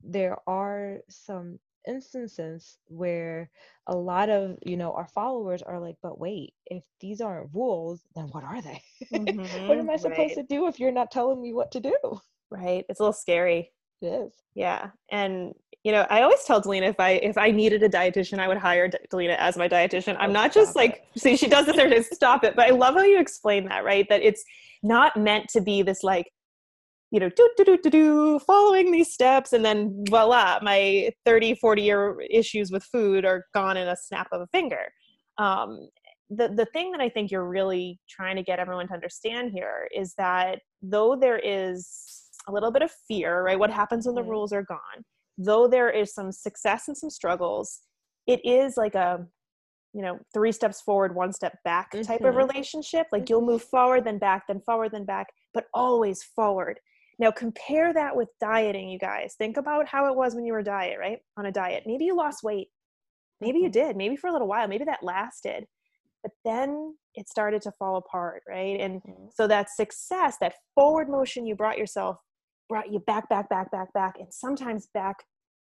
there 0.04 0.38
are 0.48 0.98
some 1.08 1.60
instances 1.88 2.80
where 2.88 3.52
a 3.86 3.96
lot 3.96 4.32
of 4.32 4.58
you 4.66 4.76
know 4.76 4.92
our 4.94 5.08
followers 5.08 5.62
are 5.62 5.80
like 5.80 5.96
but 6.02 6.20
wait 6.20 6.56
if 6.66 6.84
these 7.00 7.22
aren't 7.22 7.54
rules 7.54 8.02
then 8.16 8.26
what 8.30 8.44
are 8.44 8.60
they 8.60 8.82
mm-hmm, 9.14 9.68
what 9.68 9.78
am 9.78 9.88
i 9.88 9.96
supposed 9.96 10.36
right. 10.36 10.36
to 10.36 10.42
do 10.50 10.66
if 10.66 10.80
you're 10.80 10.92
not 10.92 11.12
telling 11.12 11.40
me 11.40 11.54
what 11.54 11.72
to 11.72 11.80
do 11.80 11.96
right 12.50 12.84
it's 12.90 13.00
a 13.00 13.04
little 13.04 13.14
scary 13.14 13.72
it 14.02 14.08
is 14.08 14.34
yeah 14.56 14.90
and 15.12 15.54
you 15.84 15.92
know 15.92 16.06
i 16.10 16.22
always 16.22 16.44
tell 16.44 16.62
dalina 16.62 16.90
if 16.90 17.00
i 17.00 17.12
if 17.12 17.38
i 17.38 17.52
needed 17.52 17.84
a 17.84 17.90
dietitian 17.90 18.40
i 18.40 18.48
would 18.48 18.58
hire 18.58 18.90
dalina 19.12 19.36
as 19.38 19.58
my 19.58 19.68
dietitian 19.68 20.16
i'm 20.20 20.30
oh, 20.32 20.34
not 20.34 20.54
just 20.54 20.76
like 20.76 21.04
it. 21.16 21.20
see 21.20 21.38
she 21.38 21.48
does 21.48 21.66
this 21.66 21.76
there 21.76 21.90
to 21.90 22.04
stop 22.04 22.44
it 22.44 22.56
but 22.56 22.66
i 22.66 22.72
love 22.72 22.96
how 22.96 23.04
you 23.04 23.20
explain 23.20 23.68
that 23.68 23.84
right 23.84 24.08
that 24.10 24.22
it's 24.22 24.44
not 24.84 25.16
meant 25.18 25.48
to 25.50 25.62
be 25.62 25.82
this 25.82 26.04
like 26.04 26.28
you 27.12 27.22
know, 27.22 27.30
do, 27.30 27.50
do, 27.56 27.64
do, 27.64 27.78
do, 27.78 27.90
do, 27.90 28.40
following 28.40 28.92
these 28.92 29.14
steps. 29.14 29.54
And 29.54 29.64
then 29.64 30.04
voila, 30.10 30.60
my 30.62 31.12
30, 31.26 31.56
40 31.56 31.82
year 31.82 32.18
issues 32.30 32.72
with 32.72 32.84
food 32.84 33.24
are 33.24 33.46
gone 33.54 33.78
in 33.78 33.88
a 33.88 33.96
snap 33.96 34.28
of 34.34 34.42
a 34.42 34.48
finger. 34.48 34.92
Um, 35.38 35.88
the, 36.30 36.50
the 36.50 36.66
thing 36.74 36.92
that 36.92 37.00
I 37.00 37.08
think 37.08 37.32
you're 37.32 37.48
really 37.48 38.00
trying 38.10 38.36
to 38.36 38.44
get 38.44 38.60
everyone 38.60 38.88
to 38.88 38.94
understand 38.94 39.52
here 39.54 39.88
is 39.96 40.14
that 40.18 40.60
though 40.82 41.16
there 41.16 41.40
is 41.40 42.25
a 42.48 42.52
little 42.52 42.72
bit 42.72 42.82
of 42.82 42.92
fear, 43.08 43.44
right? 43.44 43.60
What 43.60 43.72
happens 43.72 44.06
when 44.06 44.16
the 44.16 44.24
rules 44.24 44.54
are 44.54 44.64
gone? 44.64 45.04
Though 45.38 45.68
there 45.68 45.90
is 45.90 46.14
some 46.14 46.32
success 46.32 46.88
and 46.88 46.98
some 46.98 47.10
struggles, 47.10 47.82
it 48.28 48.44
is 48.46 48.78
like 48.78 48.96
a 48.96 49.26
you 49.94 50.02
know 50.02 50.20
three 50.34 50.52
steps 50.52 50.82
forward 50.82 51.16
one 51.16 51.32
step 51.32 51.58
back 51.64 51.92
type 51.92 52.04
mm-hmm. 52.04 52.26
of 52.26 52.36
relationship. 52.36 53.08
Like 53.12 53.30
you'll 53.30 53.46
move 53.46 53.64
forward 53.64 54.04
then 54.04 54.20
back 54.20 54.44
then 54.48 54.60
forward 54.60 54.92
then 54.92 55.06
back 55.06 55.28
but 55.54 55.66
always 55.74 56.22
forward. 56.22 56.80
Now 57.18 57.32
compare 57.32 57.94
that 57.94 58.16
with 58.16 58.28
dieting 58.42 58.90
you 58.90 59.00
guys. 59.00 59.36
Think 59.38 59.56
about 59.56 59.88
how 59.88 60.12
it 60.12 60.16
was 60.16 60.36
when 60.36 60.46
you 60.46 60.54
were 60.54 60.64
diet 60.64 60.98
right? 61.00 61.20
On 61.38 61.46
a 61.46 61.52
diet. 61.52 61.84
Maybe 61.86 62.06
you 62.06 62.16
lost 62.16 62.44
weight. 62.44 62.68
Maybe 63.40 63.60
you 63.60 63.66
mm-hmm. 63.66 63.88
did. 63.88 63.96
Maybe 63.96 64.18
for 64.18 64.28
a 64.28 64.34
little 64.34 64.50
while. 64.50 64.68
Maybe 64.68 64.84
that 64.84 65.02
lasted. 65.02 65.66
But 66.24 66.34
then 66.44 66.96
it 67.14 67.30
started 67.30 67.62
to 67.62 67.72
fall 67.72 67.96
apart 67.96 68.44
right? 68.50 68.80
And 68.82 69.02
mm-hmm. 69.02 69.28
so 69.34 69.48
that 69.48 69.70
success 69.70 70.36
that 70.42 70.56
forward 70.76 71.10
motion 71.10 71.48
you 71.48 71.56
brought 71.56 71.78
yourself 71.78 72.18
brought 72.70 72.92
you 72.92 73.00
back 73.00 73.30
back 73.30 73.50
back 73.50 73.72
back 73.72 73.94
back 73.94 74.16
and 74.20 74.34
sometimes 74.34 74.88
back 74.94 75.18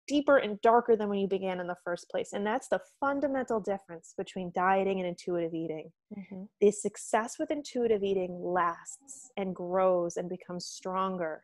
deeper 0.08 0.38
and 0.38 0.60
darker 0.62 0.96
than 0.96 1.08
when 1.08 1.18
you 1.18 1.28
began 1.28 1.60
in 1.60 1.66
the 1.66 1.76
first 1.84 2.08
place. 2.10 2.32
And 2.32 2.44
that's 2.44 2.68
the 2.68 2.80
fundamental 2.98 3.60
difference 3.60 4.14
between 4.16 4.50
dieting 4.54 4.98
and 4.98 5.06
intuitive 5.06 5.54
eating. 5.54 5.92
Mm-hmm. 6.18 6.44
The 6.60 6.70
success 6.72 7.36
with 7.38 7.50
intuitive 7.50 8.02
eating 8.02 8.40
lasts 8.42 9.30
and 9.36 9.54
grows 9.54 10.16
and 10.16 10.28
becomes 10.28 10.64
stronger. 10.64 11.42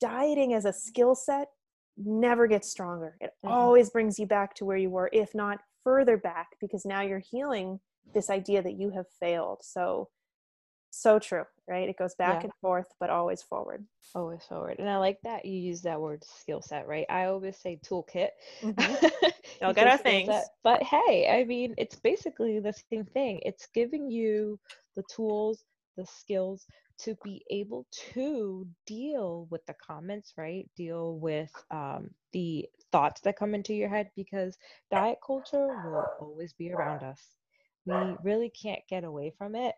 Dieting 0.00 0.54
as 0.54 0.64
a 0.64 0.72
skill 0.72 1.14
set 1.14 1.48
never 1.96 2.46
gets 2.46 2.70
stronger. 2.70 3.16
It 3.20 3.32
mm-hmm. 3.44 3.52
always 3.52 3.90
brings 3.90 4.18
you 4.18 4.26
back 4.26 4.54
to 4.56 4.64
where 4.64 4.76
you 4.76 4.90
were, 4.90 5.10
if 5.12 5.34
not 5.34 5.58
further 5.82 6.16
back, 6.16 6.50
because 6.60 6.84
now 6.84 7.02
you're 7.02 7.18
healing 7.18 7.80
this 8.14 8.30
idea 8.30 8.62
that 8.62 8.78
you 8.78 8.90
have 8.90 9.06
failed. 9.20 9.58
So 9.62 10.08
so 10.94 11.18
true 11.18 11.44
right? 11.66 11.88
It 11.88 11.96
goes 11.96 12.14
back 12.14 12.40
yeah. 12.40 12.44
and 12.44 12.52
forth 12.60 12.86
but 13.00 13.10
always 13.10 13.42
forward. 13.42 13.84
Always 14.14 14.42
forward 14.44 14.76
and 14.78 14.88
i 14.88 14.96
like 14.98 15.18
that 15.22 15.44
you 15.44 15.58
use 15.58 15.82
that 15.82 16.00
word 16.00 16.22
skill 16.24 16.62
set 16.62 16.86
right? 16.86 17.06
I 17.08 17.24
always 17.24 17.56
say 17.56 17.80
toolkit. 17.84 18.28
Mm-hmm. 18.62 19.06
all 19.62 19.72
get 19.72 19.88
our 19.88 19.98
things. 19.98 20.28
set. 20.28 20.46
but 20.62 20.82
hey 20.82 21.28
i 21.30 21.44
mean 21.44 21.74
it's 21.78 21.96
basically 21.96 22.60
the 22.60 22.74
same 22.90 23.04
thing. 23.04 23.40
It's 23.44 23.66
giving 23.74 24.10
you 24.10 24.58
the 24.96 25.04
tools 25.14 25.64
the 25.96 26.06
skills 26.06 26.66
to 26.96 27.16
be 27.24 27.44
able 27.50 27.86
to 28.12 28.66
deal 28.86 29.48
with 29.50 29.64
the 29.66 29.74
comments 29.74 30.34
right? 30.36 30.68
Deal 30.76 31.18
with 31.18 31.50
um, 31.70 32.10
the 32.32 32.68
thoughts 32.92 33.20
that 33.22 33.38
come 33.38 33.54
into 33.54 33.74
your 33.74 33.88
head 33.88 34.10
because 34.14 34.56
diet 34.90 35.18
culture 35.24 35.66
will 35.84 36.06
always 36.20 36.52
be 36.52 36.72
around 36.72 37.02
us. 37.02 37.20
We 37.86 38.16
really 38.22 38.50
can't 38.50 38.80
get 38.88 39.04
away 39.04 39.34
from 39.36 39.54
it 39.54 39.74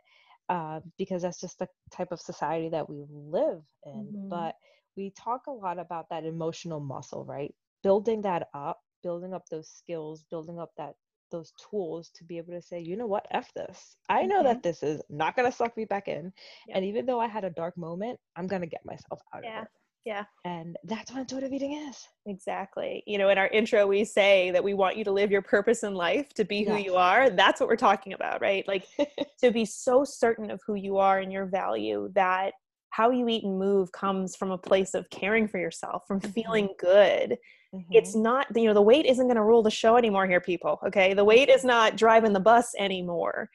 uh, 0.48 0.80
because 0.98 1.22
that's 1.22 1.40
just 1.40 1.58
the 1.58 1.68
type 1.92 2.12
of 2.12 2.20
society 2.20 2.68
that 2.68 2.88
we 2.88 3.04
live 3.10 3.62
in. 3.84 3.92
Mm-hmm. 3.92 4.28
But 4.28 4.54
we 4.96 5.12
talk 5.18 5.46
a 5.46 5.52
lot 5.52 5.78
about 5.78 6.06
that 6.10 6.24
emotional 6.24 6.80
muscle, 6.80 7.24
right? 7.24 7.54
Building 7.82 8.22
that 8.22 8.48
up, 8.54 8.80
building 9.02 9.34
up 9.34 9.44
those 9.50 9.68
skills, 9.68 10.24
building 10.30 10.58
up 10.58 10.70
that 10.78 10.94
those 11.32 11.52
tools 11.70 12.10
to 12.14 12.24
be 12.24 12.38
able 12.38 12.52
to 12.52 12.62
say, 12.62 12.80
you 12.80 12.96
know 12.96 13.06
what, 13.06 13.26
F 13.30 13.52
this. 13.54 13.96
I 14.08 14.22
know 14.22 14.36
mm-hmm. 14.36 14.46
that 14.46 14.62
this 14.62 14.82
is 14.82 15.02
not 15.10 15.34
going 15.36 15.50
to 15.50 15.56
suck 15.56 15.76
me 15.76 15.84
back 15.84 16.08
in. 16.08 16.32
Yep. 16.68 16.76
And 16.76 16.84
even 16.84 17.06
though 17.06 17.20
I 17.20 17.26
had 17.26 17.44
a 17.44 17.50
dark 17.50 17.76
moment, 17.76 18.18
I'm 18.36 18.46
going 18.46 18.62
to 18.62 18.68
get 18.68 18.84
myself 18.84 19.20
out 19.34 19.42
yeah. 19.42 19.58
of 19.60 19.64
it. 19.64 19.70
Yeah. 20.06 20.22
And 20.44 20.76
that's 20.84 21.10
what 21.10 21.18
intuitive 21.18 21.52
eating 21.52 21.72
is. 21.72 22.06
Exactly. 22.26 23.02
You 23.08 23.18
know, 23.18 23.28
in 23.28 23.38
our 23.38 23.48
intro, 23.48 23.88
we 23.88 24.04
say 24.04 24.52
that 24.52 24.62
we 24.62 24.72
want 24.72 24.96
you 24.96 25.02
to 25.02 25.10
live 25.10 25.32
your 25.32 25.42
purpose 25.42 25.82
in 25.82 25.94
life, 25.94 26.32
to 26.34 26.44
be 26.44 26.62
who 26.62 26.76
yes. 26.76 26.84
you 26.84 26.94
are. 26.94 27.28
That's 27.28 27.60
what 27.60 27.68
we're 27.68 27.74
talking 27.74 28.12
about, 28.12 28.40
right? 28.40 28.66
Like 28.68 28.86
to 29.40 29.50
be 29.50 29.64
so 29.64 30.04
certain 30.04 30.48
of 30.48 30.60
who 30.64 30.76
you 30.76 30.96
are 30.98 31.18
and 31.18 31.32
your 31.32 31.46
value 31.46 32.08
that 32.14 32.52
how 32.90 33.10
you 33.10 33.28
eat 33.28 33.42
and 33.42 33.58
move 33.58 33.90
comes 33.90 34.36
from 34.36 34.52
a 34.52 34.58
place 34.58 34.94
of 34.94 35.10
caring 35.10 35.48
for 35.48 35.58
yourself, 35.58 36.04
from 36.06 36.20
mm-hmm. 36.20 36.30
feeling 36.30 36.68
good. 36.78 37.36
Mm-hmm. 37.74 37.90
It's 37.90 38.14
not, 38.14 38.46
you 38.54 38.66
know, 38.66 38.74
the 38.74 38.82
weight 38.82 39.06
isn't 39.06 39.26
going 39.26 39.34
to 39.34 39.42
rule 39.42 39.64
the 39.64 39.72
show 39.72 39.96
anymore 39.96 40.28
here, 40.28 40.40
people. 40.40 40.78
Okay. 40.86 41.14
The 41.14 41.24
weight 41.24 41.48
is 41.48 41.64
not 41.64 41.96
driving 41.96 42.32
the 42.32 42.38
bus 42.38 42.74
anymore. 42.78 43.50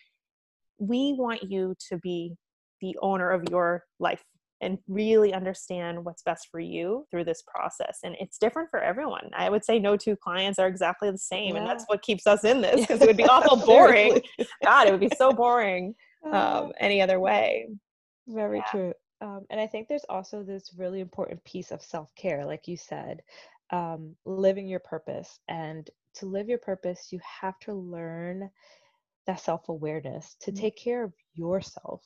We 0.79 1.15
want 1.17 1.50
you 1.50 1.75
to 1.88 1.98
be 1.98 2.36
the 2.81 2.98
owner 3.01 3.31
of 3.31 3.43
your 3.50 3.86
life 4.00 4.22
and 4.62 4.77
really 4.88 5.34
understand 5.34 6.03
what's 6.06 6.22
best 6.22 6.48
for 6.51 6.60
you 6.60 7.06
through 7.10 7.24
this 7.24 7.44
process. 7.48 8.00
And 8.03 8.15
it's 8.20 8.38
different 8.38 8.70
for 8.70 8.80
everyone. 8.80 9.30
I 9.34 9.50
would 9.50 9.65
say 9.65 9.80
no 9.80 9.98
two 9.98 10.15
clients 10.15 10.60
are 10.60 10.68
exactly 10.68 11.10
the 11.10 11.18
same. 11.18 11.56
Yeah. 11.56 11.62
And 11.62 11.70
that's 11.70 11.86
what 11.88 12.01
keeps 12.03 12.27
us 12.27 12.44
in 12.44 12.62
this 12.62 12.82
because 12.82 13.01
it 13.01 13.08
would 13.08 13.18
be 13.18 13.25
awful 13.30 13.58
boring. 13.58 14.22
God, 14.63 14.88
it 14.88 14.91
would 14.91 15.00
be 15.00 15.12
so 15.18 15.32
boring 15.32 15.96
um, 16.32 16.72
any 16.80 17.01
other 17.01 17.20
way. 17.20 17.68
Very 18.27 18.60
yeah. 18.60 18.72
true. 18.72 18.94
Um, 19.22 19.46
and 19.50 19.60
I 19.60 19.68
think 19.68 19.88
there's 19.88 20.06
also 20.10 20.44
this 20.44 20.72
really 20.77 21.00
important 21.00 21.44
piece 21.44 21.72
of 21.72 21.82
self 21.82 22.13
care, 22.15 22.46
like 22.46 22.68
you 22.68 22.77
said, 22.77 23.22
um, 23.72 24.15
living 24.25 24.68
your 24.68 24.80
purpose. 24.80 25.39
And 25.48 25.89
to 26.15 26.27
live 26.27 26.48
your 26.48 26.60
purpose, 26.60 27.08
you 27.12 27.20
have 27.41 27.58
to 27.62 27.74
learn 27.74 28.50
that 29.25 29.39
self 29.39 29.70
awareness 29.70 30.36
to 30.41 30.51
mm-hmm. 30.51 30.62
take 30.62 30.77
care 30.77 31.03
of 31.03 31.13
yourself 31.34 32.03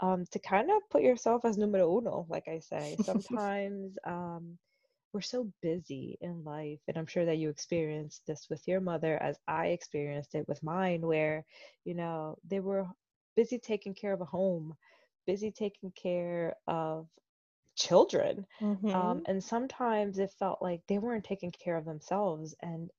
um, 0.00 0.24
to 0.32 0.38
kind 0.38 0.70
of 0.70 0.82
put 0.90 1.02
yourself 1.02 1.44
as 1.44 1.56
numero 1.56 1.98
uno, 1.98 2.26
like 2.28 2.48
I 2.48 2.60
say. 2.60 2.96
Sometimes 3.04 3.96
um, 4.06 4.58
we're 5.12 5.20
so 5.20 5.50
busy 5.62 6.18
in 6.20 6.44
life, 6.44 6.80
and 6.88 6.96
I'm 6.96 7.06
sure 7.06 7.24
that 7.24 7.38
you 7.38 7.48
experienced 7.48 8.22
this 8.26 8.46
with 8.50 8.66
your 8.66 8.80
mother 8.80 9.20
as 9.22 9.38
I 9.46 9.68
experienced 9.68 10.34
it 10.34 10.46
with 10.48 10.62
mine, 10.62 11.02
where, 11.02 11.44
you 11.84 11.94
know, 11.94 12.36
they 12.48 12.60
were 12.60 12.86
busy 13.36 13.58
taking 13.58 13.94
care 13.94 14.12
of 14.12 14.20
a 14.20 14.26
home, 14.26 14.74
busy 15.26 15.50
taking 15.50 15.92
care 15.92 16.56
of 16.66 17.06
children. 17.76 18.46
Um, 18.60 18.76
mm-hmm. 18.76 18.94
Um, 18.94 19.22
and 19.26 19.42
sometimes 19.42 20.18
it 20.18 20.30
felt 20.38 20.62
like 20.62 20.82
they 20.88 20.98
weren't 20.98 21.24
taking 21.24 21.52
care 21.52 21.76
of 21.76 21.84
themselves. 21.84 22.54
And 22.62 22.90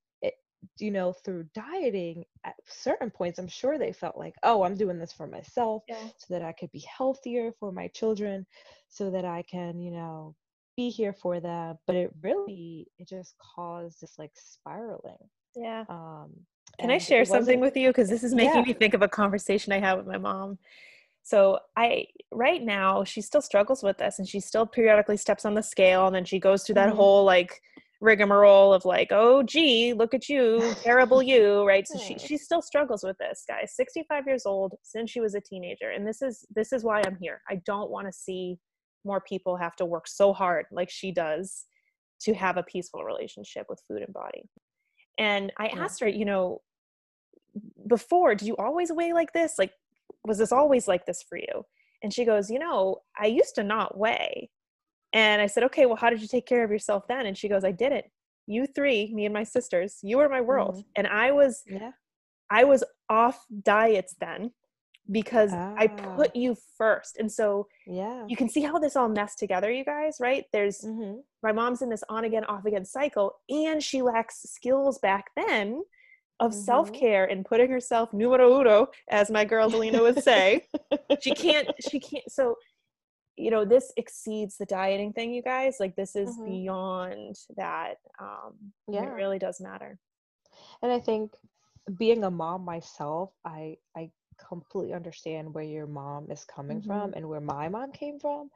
you 0.80 0.92
know, 0.92 1.14
through 1.14 1.46
dieting, 1.54 2.26
at 2.44 2.56
certain 2.68 3.10
points, 3.10 3.40
I'm 3.40 3.48
sure 3.48 3.78
they 3.78 3.94
felt 3.94 4.18
like, 4.18 4.36
oh, 4.44 4.64
I'm 4.64 4.76
doing 4.76 5.00
this 5.00 5.14
for 5.14 5.28
myself 5.28 5.84
yeah. 5.88 5.98
so 6.18 6.26
that 6.34 6.42
I 6.42 6.52
could 6.52 6.72
be 6.72 6.86
healthier 6.98 7.52
for 7.60 7.72
my 7.72 7.88
children, 7.90 8.46
so 8.90 9.10
that 9.12 9.26
I 9.26 9.44
can, 9.44 9.80
you 9.80 9.92
know, 9.92 10.36
be 10.76 10.90
here 10.90 11.14
for 11.14 11.40
them. 11.40 11.78
But 11.88 11.96
it 11.96 12.12
really, 12.22 12.88
it 12.98 13.08
just 13.08 13.36
caused 13.56 14.02
this 14.02 14.16
like 14.18 14.32
spiraling. 14.36 15.30
Yeah. 15.56 15.86
Um, 15.90 16.32
can 16.80 16.92
I 16.92 16.98
share 16.98 17.24
something 17.26 17.60
with 17.60 17.78
you? 17.78 17.90
Because 17.90 18.10
this 18.10 18.24
is 18.24 18.34
making 18.34 18.56
yeah. 18.56 18.64
me 18.64 18.74
think 18.74 18.94
of 18.94 19.02
a 19.02 19.08
conversation 19.08 19.72
I 19.72 19.80
had 19.80 19.98
with 19.98 20.08
my 20.08 20.18
mom. 20.18 20.58
So 21.24 21.58
I 21.76 22.06
right 22.32 22.62
now 22.62 23.04
she 23.04 23.20
still 23.20 23.42
struggles 23.42 23.82
with 23.82 23.98
this 23.98 24.20
and 24.20 24.28
she 24.28 24.40
still 24.40 24.66
periodically 24.66 25.18
steps 25.18 25.44
on 25.44 25.56
the 25.56 25.64
scale 25.64 26.06
and 26.06 26.16
then 26.16 26.24
she 26.24 26.40
goes 26.40 26.64
through 26.64 26.76
that 26.76 26.90
mm-hmm. 26.90 26.98
whole 26.98 27.24
like 27.24 27.64
rigmarole 28.02 28.74
of 28.74 28.86
like, 28.86 29.10
oh, 29.12 29.44
gee, 29.44 29.94
look 29.94 30.14
at 30.14 30.30
you, 30.30 30.74
terrible 30.84 31.22
you, 31.22 31.66
right? 31.66 31.88
So 31.88 31.98
she 32.00 32.18
she 32.18 32.38
still 32.38 32.62
struggles 32.62 33.04
with 33.04 33.18
this, 33.18 33.44
guys. 33.48 33.74
65 33.76 34.28
years 34.28 34.46
old 34.46 34.76
since 34.84 35.12
she 35.12 35.22
was 35.22 35.36
a 35.36 35.42
teenager, 35.42 35.92
and 35.92 36.08
this 36.08 36.22
is 36.22 36.46
this 36.54 36.74
is 36.74 36.84
why 36.84 37.02
I'm 37.06 37.18
here. 37.20 37.42
I 37.50 37.62
don't 37.66 37.90
want 37.90 38.08
to 38.08 38.14
see 38.14 38.58
more 39.06 39.22
people 39.22 39.56
have 39.56 39.76
to 39.76 39.86
work 39.86 40.08
so 40.08 40.34
hard 40.34 40.66
like 40.72 40.90
she 40.90 41.12
does 41.12 41.66
to 42.22 42.34
have 42.34 42.58
a 42.58 42.64
peaceful 42.64 43.04
relationship 43.04 43.68
with 43.70 43.82
food 43.88 44.02
and 44.02 44.14
body. 44.14 44.44
And 45.18 45.52
I 45.58 45.68
yeah. 45.68 45.84
asked 45.84 46.00
her, 46.02 46.08
you 46.08 46.26
know, 46.26 46.62
before, 47.88 48.36
did 48.36 48.48
you 48.48 48.56
always 48.58 48.92
weigh 48.92 49.14
like 49.14 49.32
this? 49.34 49.56
Like, 49.58 49.72
was 50.26 50.38
this 50.38 50.52
always 50.52 50.88
like 50.88 51.06
this 51.06 51.24
for 51.28 51.38
you? 51.38 51.64
And 52.04 52.14
she 52.14 52.26
goes, 52.26 52.50
you 52.50 52.60
know, 52.60 52.98
I 53.20 53.28
used 53.28 53.56
to 53.56 53.64
not 53.64 53.98
weigh 53.98 54.50
and 55.16 55.42
I 55.42 55.48
said, 55.48 55.64
okay, 55.64 55.86
well, 55.86 55.96
how 55.96 56.10
did 56.10 56.22
you 56.22 56.28
take 56.28 56.46
care 56.46 56.66
of 56.66 56.70
yourself 56.70 57.08
then? 57.08 57.26
And 57.26 57.38
she 57.38 57.48
goes, 57.48 57.64
I 57.64 57.72
did 57.72 57.94
it. 57.94 58.12
You 58.48 58.68
three, 58.68 59.14
me 59.14 59.24
and 59.24 59.34
my 59.34 59.44
sisters, 59.44 59.98
you 60.04 60.18
were 60.18 60.28
my 60.28 60.42
world. 60.42 60.76
Mm-hmm. 60.76 60.90
And 60.98 61.08
I 61.08 61.32
was, 61.32 61.64
yeah. 61.66 61.92
I 62.50 62.66
was 62.66 62.84
off 63.10 63.46
diets 63.64 64.16
then 64.20 64.52
because 65.10 65.52
ah. 65.54 65.74
I 65.78 65.88
put 65.88 66.36
you 66.36 66.58
first. 66.78 67.16
And 67.18 67.32
so 67.32 67.70
yeah, 67.88 68.26
you 68.28 68.36
can 68.36 68.50
see 68.50 68.62
how 68.62 68.78
this 68.78 68.98
all 68.98 69.08
messed 69.08 69.40
together, 69.40 69.72
you 69.72 69.86
guys, 69.86 70.18
right? 70.20 70.44
There's 70.52 70.82
mm-hmm. 70.82 71.20
my 71.42 71.54
mom's 71.54 71.82
in 71.82 71.90
this 71.90 72.04
on 72.10 72.26
again, 72.26 72.44
off 72.44 72.66
again 72.66 72.84
cycle, 72.84 73.36
and 73.50 73.82
she 73.82 74.02
lacks 74.02 74.42
skills 74.44 75.00
back 75.00 75.28
then 75.38 75.82
of 76.42 76.52
mm-hmm. 76.52 76.60
self-care 76.60 77.24
and 77.24 77.46
putting 77.46 77.72
herself 77.72 78.12
numero 78.12 78.60
uno, 78.60 78.90
as 79.10 79.32
my 79.32 79.46
girl 79.46 79.72
Dalina 79.72 80.02
would 80.02 80.22
say. 80.22 80.68
she 81.22 81.32
can't, 81.34 81.70
she 81.90 82.02
can't 82.02 82.30
so 82.30 82.58
you 83.38 83.52
know 83.52 83.66
this 83.66 83.92
exceeds 83.98 84.58
the 84.58 84.66
dieting 84.66 85.14
thing 85.14 85.34
you 85.34 85.42
guys 85.42 85.78
like 85.80 85.96
this 85.96 86.16
is 86.16 86.30
mm-hmm. 86.30 86.46
beyond 86.46 87.36
that 87.58 87.96
um 88.20 88.54
yeah 88.88 89.04
it 89.04 89.14
really 89.14 89.40
does 89.40 89.60
matter 89.60 89.98
and 90.82 90.92
i 90.92 91.00
think 91.00 91.32
being 91.98 92.24
a 92.24 92.32
mom 92.32 92.64
myself 92.64 93.32
i 93.46 93.76
i 93.96 94.10
completely 94.50 94.94
understand 94.94 95.54
where 95.54 95.64
your 95.64 95.88
mom 95.88 96.28
is 96.30 96.46
coming 96.46 96.80
mm-hmm. 96.80 96.88
from 96.88 97.14
and 97.14 97.28
where 97.28 97.42
my 97.42 97.70
mom 97.70 97.92
came 97.92 98.20
from 98.20 98.50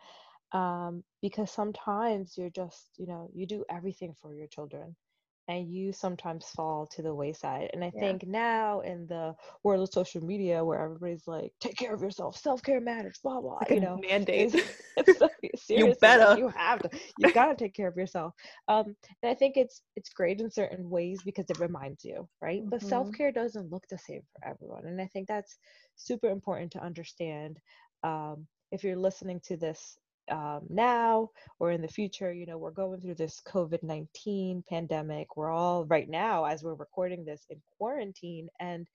um, 0.51 1.03
because 1.21 1.51
sometimes 1.51 2.35
you're 2.37 2.49
just 2.49 2.89
you 2.97 3.05
know 3.05 3.29
you 3.33 3.45
do 3.45 3.63
everything 3.69 4.15
for 4.19 4.33
your 4.33 4.47
children 4.47 4.95
and 5.49 5.67
you 5.67 5.91
sometimes 5.91 6.45
fall 6.55 6.85
to 6.85 7.01
the 7.01 7.13
wayside. 7.13 7.71
And 7.73 7.83
I 7.83 7.91
yeah. 7.95 7.99
think 7.99 8.27
now 8.27 8.81
in 8.81 9.07
the 9.07 9.35
world 9.63 9.81
of 9.81 9.91
social 9.91 10.23
media 10.23 10.63
where 10.63 10.79
everybody's 10.79 11.27
like, 11.27 11.51
take 11.59 11.75
care 11.75 11.91
of 11.91 12.03
yourself, 12.03 12.37
self 12.37 12.61
care 12.61 12.79
matters, 12.79 13.19
blah 13.23 13.41
blah. 13.41 13.55
Like 13.55 13.71
you 13.71 13.79
know, 13.79 13.99
mandates. 14.07 14.55
It's, 14.95 15.21
it's 15.41 15.69
you 15.69 15.95
better. 15.99 16.37
You 16.37 16.49
have 16.49 16.81
to. 16.83 16.89
You 17.17 17.33
gotta 17.33 17.55
take 17.55 17.73
care 17.73 17.87
of 17.87 17.97
yourself. 17.97 18.35
Um, 18.67 18.95
and 19.23 19.31
I 19.31 19.33
think 19.33 19.57
it's 19.57 19.81
it's 19.95 20.11
great 20.11 20.39
in 20.39 20.51
certain 20.51 20.87
ways 20.87 21.19
because 21.25 21.49
it 21.49 21.59
reminds 21.59 22.05
you, 22.05 22.29
right? 22.43 22.61
Mm-hmm. 22.61 22.69
But 22.69 22.83
self 22.83 23.11
care 23.11 23.31
doesn't 23.31 23.71
look 23.71 23.85
the 23.89 23.97
same 23.97 24.21
for 24.33 24.47
everyone, 24.47 24.85
and 24.85 25.01
I 25.01 25.07
think 25.07 25.27
that's 25.27 25.57
super 25.95 26.29
important 26.29 26.71
to 26.73 26.83
understand. 26.83 27.57
Um, 28.03 28.45
if 28.71 28.83
you're 28.83 28.95
listening 28.95 29.41
to 29.45 29.57
this 29.57 29.97
um, 30.29 30.61
now 30.69 31.29
or 31.59 31.71
in 31.71 31.81
the 31.81 31.87
future. 31.87 32.31
You 32.33 32.45
know, 32.45 32.57
we're 32.57 32.71
going 32.71 33.01
through 33.01 33.15
this 33.15 33.41
COVID 33.47 33.83
19 33.83 34.63
pandemic. 34.69 35.35
We're 35.35 35.51
all 35.51 35.85
right 35.85 36.09
now, 36.09 36.45
as 36.45 36.63
we're 36.63 36.75
recording 36.75 37.25
this, 37.25 37.45
in 37.49 37.61
quarantine. 37.77 38.49
And, 38.59 38.87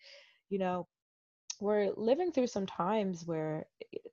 you 0.50 0.58
know, 0.58 0.86
we're 1.60 1.90
living 1.96 2.32
through 2.32 2.46
some 2.46 2.66
times 2.66 3.24
where 3.26 3.66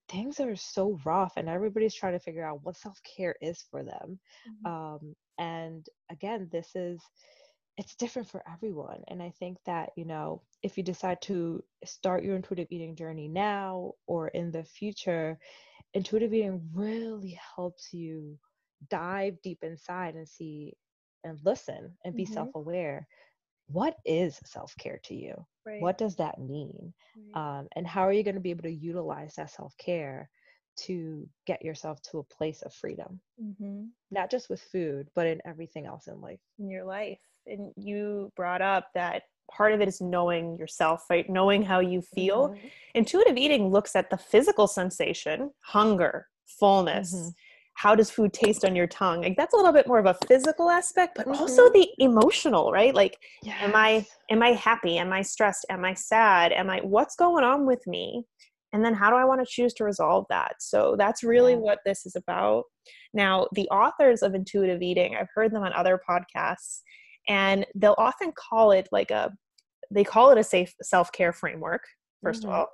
things 0.09 0.39
are 0.39 0.55
so 0.55 0.99
rough 1.05 1.33
and 1.37 1.49
everybody's 1.49 1.93
trying 1.93 2.13
to 2.13 2.19
figure 2.19 2.45
out 2.45 2.63
what 2.63 2.77
self-care 2.77 3.35
is 3.41 3.63
for 3.69 3.83
them 3.83 4.19
mm-hmm. 4.47 4.71
um, 4.71 5.15
and 5.37 5.87
again 6.09 6.47
this 6.51 6.69
is 6.75 7.01
it's 7.77 7.95
different 7.95 8.27
for 8.27 8.43
everyone 8.51 9.01
and 9.07 9.21
i 9.23 9.31
think 9.39 9.57
that 9.65 9.89
you 9.95 10.05
know 10.05 10.41
if 10.61 10.77
you 10.77 10.83
decide 10.83 11.21
to 11.21 11.63
start 11.83 12.23
your 12.23 12.35
intuitive 12.35 12.67
eating 12.69 12.95
journey 12.95 13.27
now 13.27 13.93
or 14.07 14.27
in 14.29 14.51
the 14.51 14.63
future 14.63 15.37
intuitive 15.93 16.33
eating 16.33 16.61
really 16.73 17.39
helps 17.55 17.93
you 17.93 18.37
dive 18.89 19.41
deep 19.41 19.59
inside 19.63 20.15
and 20.15 20.27
see 20.27 20.73
and 21.23 21.39
listen 21.45 21.91
and 22.03 22.15
be 22.15 22.23
mm-hmm. 22.23 22.33
self-aware 22.33 23.07
what 23.67 23.95
is 24.05 24.39
self-care 24.43 24.99
to 25.03 25.15
you 25.15 25.33
right. 25.65 25.81
what 25.81 25.97
does 25.97 26.15
that 26.15 26.39
mean 26.39 26.93
right. 27.35 27.59
um, 27.59 27.67
and 27.75 27.85
how 27.85 28.01
are 28.01 28.13
you 28.13 28.23
going 28.23 28.35
to 28.35 28.41
be 28.41 28.49
able 28.49 28.63
to 28.63 28.71
utilize 28.71 29.35
that 29.35 29.51
self-care 29.51 30.29
to 30.77 31.27
get 31.45 31.63
yourself 31.63 32.01
to 32.01 32.19
a 32.19 32.23
place 32.23 32.61
of 32.63 32.73
freedom 32.73 33.19
mm-hmm. 33.41 33.83
not 34.09 34.31
just 34.31 34.49
with 34.49 34.61
food 34.61 35.07
but 35.15 35.27
in 35.27 35.39
everything 35.45 35.85
else 35.85 36.07
in 36.07 36.19
life 36.21 36.39
in 36.59 36.69
your 36.69 36.85
life 36.85 37.19
and 37.45 37.71
you 37.75 38.31
brought 38.35 38.61
up 38.61 38.87
that 38.93 39.23
part 39.55 39.73
of 39.73 39.81
it 39.81 39.87
is 39.87 40.01
knowing 40.01 40.57
yourself, 40.57 41.05
right? 41.09 41.29
Knowing 41.29 41.63
how 41.63 41.79
you 41.79 42.01
feel. 42.01 42.49
Mm-hmm. 42.49 42.67
Intuitive 42.95 43.37
eating 43.37 43.69
looks 43.69 43.95
at 43.95 44.09
the 44.09 44.17
physical 44.17 44.67
sensation, 44.67 45.51
hunger, 45.61 46.27
fullness. 46.59 47.13
Mm-hmm. 47.13 47.29
How 47.75 47.95
does 47.95 48.11
food 48.11 48.33
taste 48.33 48.65
on 48.65 48.75
your 48.75 48.87
tongue? 48.87 49.21
Like 49.21 49.37
that's 49.37 49.53
a 49.53 49.57
little 49.57 49.71
bit 49.71 49.87
more 49.87 49.97
of 49.97 50.05
a 50.05 50.17
physical 50.27 50.69
aspect, 50.69 51.15
but 51.15 51.25
mm-hmm. 51.25 51.41
also 51.41 51.69
the 51.69 51.87
emotional, 51.99 52.71
right? 52.71 52.93
Like 52.93 53.17
yes. 53.43 53.57
am 53.61 53.75
I 53.75 54.05
am 54.29 54.43
I 54.43 54.49
happy? 54.49 54.97
Am 54.97 55.11
I 55.13 55.21
stressed? 55.21 55.65
Am 55.69 55.83
I 55.85 55.93
sad? 55.93 56.51
Am 56.51 56.69
I 56.69 56.79
what's 56.79 57.15
going 57.15 57.43
on 57.43 57.65
with 57.65 57.85
me? 57.87 58.25
And 58.73 58.85
then 58.85 58.93
how 58.93 59.09
do 59.09 59.15
I 59.15 59.25
want 59.25 59.41
to 59.41 59.51
choose 59.51 59.73
to 59.75 59.83
resolve 59.83 60.25
that? 60.29 60.55
So 60.59 60.95
that's 60.97 61.23
really 61.23 61.53
yeah. 61.53 61.59
what 61.59 61.79
this 61.85 62.05
is 62.05 62.15
about. 62.15 62.63
Now, 63.13 63.47
the 63.53 63.67
authors 63.69 64.21
of 64.21 64.33
intuitive 64.33 64.81
eating, 64.81 65.15
I've 65.19 65.27
heard 65.33 65.51
them 65.51 65.63
on 65.63 65.73
other 65.73 65.99
podcasts, 66.09 66.81
and 67.27 67.65
they'll 67.75 67.95
often 67.97 68.31
call 68.37 68.71
it 68.71 68.87
like 68.91 69.11
a 69.11 69.31
they 69.91 70.03
call 70.03 70.31
it 70.31 70.37
a 70.37 70.43
safe 70.43 70.73
self-care 70.81 71.33
framework 71.33 71.83
1st 72.25 72.39
mm-hmm. 72.39 72.49
of 72.49 72.53
all 72.53 72.67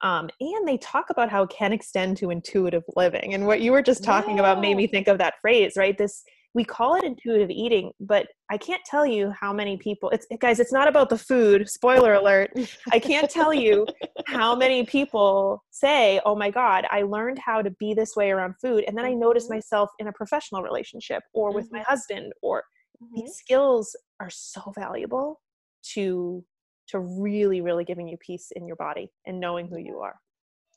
um, 0.00 0.30
and 0.40 0.68
they 0.68 0.78
talk 0.78 1.10
about 1.10 1.28
how 1.28 1.42
it 1.42 1.50
can 1.50 1.72
extend 1.72 2.16
to 2.18 2.30
intuitive 2.30 2.84
living 2.96 3.34
and 3.34 3.46
what 3.46 3.60
you 3.60 3.72
were 3.72 3.82
just 3.82 4.04
talking 4.04 4.36
yeah. 4.36 4.40
about 4.40 4.60
made 4.60 4.76
me 4.76 4.86
think 4.86 5.08
of 5.08 5.18
that 5.18 5.34
phrase 5.40 5.72
right 5.76 5.98
this 5.98 6.22
we 6.54 6.64
call 6.64 6.96
it 6.96 7.04
intuitive 7.04 7.50
eating 7.50 7.92
but 8.00 8.26
i 8.50 8.56
can't 8.56 8.82
tell 8.84 9.04
you 9.04 9.32
how 9.38 9.52
many 9.52 9.76
people 9.76 10.08
it's 10.10 10.26
guys 10.40 10.60
it's 10.60 10.72
not 10.72 10.88
about 10.88 11.08
the 11.08 11.18
food 11.18 11.68
spoiler 11.68 12.14
alert 12.14 12.50
i 12.92 12.98
can't 12.98 13.30
tell 13.30 13.52
you 13.52 13.86
how 14.26 14.56
many 14.56 14.84
people 14.84 15.62
say 15.70 16.20
oh 16.24 16.34
my 16.34 16.50
god 16.50 16.86
i 16.90 17.02
learned 17.02 17.38
how 17.38 17.60
to 17.60 17.70
be 17.78 17.92
this 17.94 18.16
way 18.16 18.30
around 18.30 18.54
food 18.60 18.84
and 18.86 18.96
then 18.96 19.04
i 19.04 19.12
noticed 19.12 19.46
mm-hmm. 19.46 19.56
myself 19.56 19.90
in 19.98 20.08
a 20.08 20.12
professional 20.12 20.62
relationship 20.62 21.22
or 21.34 21.52
with 21.52 21.66
mm-hmm. 21.66 21.76
my 21.76 21.82
husband 21.82 22.32
or 22.42 22.62
mm-hmm. 23.02 23.20
these 23.20 23.34
skills 23.34 23.94
are 24.20 24.30
so 24.30 24.72
valuable 24.74 25.40
to 25.82 26.44
to 26.88 26.98
really 26.98 27.60
really 27.60 27.84
giving 27.84 28.08
you 28.08 28.16
peace 28.18 28.50
in 28.54 28.66
your 28.66 28.76
body 28.76 29.10
and 29.26 29.40
knowing 29.40 29.68
who 29.68 29.78
you 29.78 30.00
are. 30.00 30.18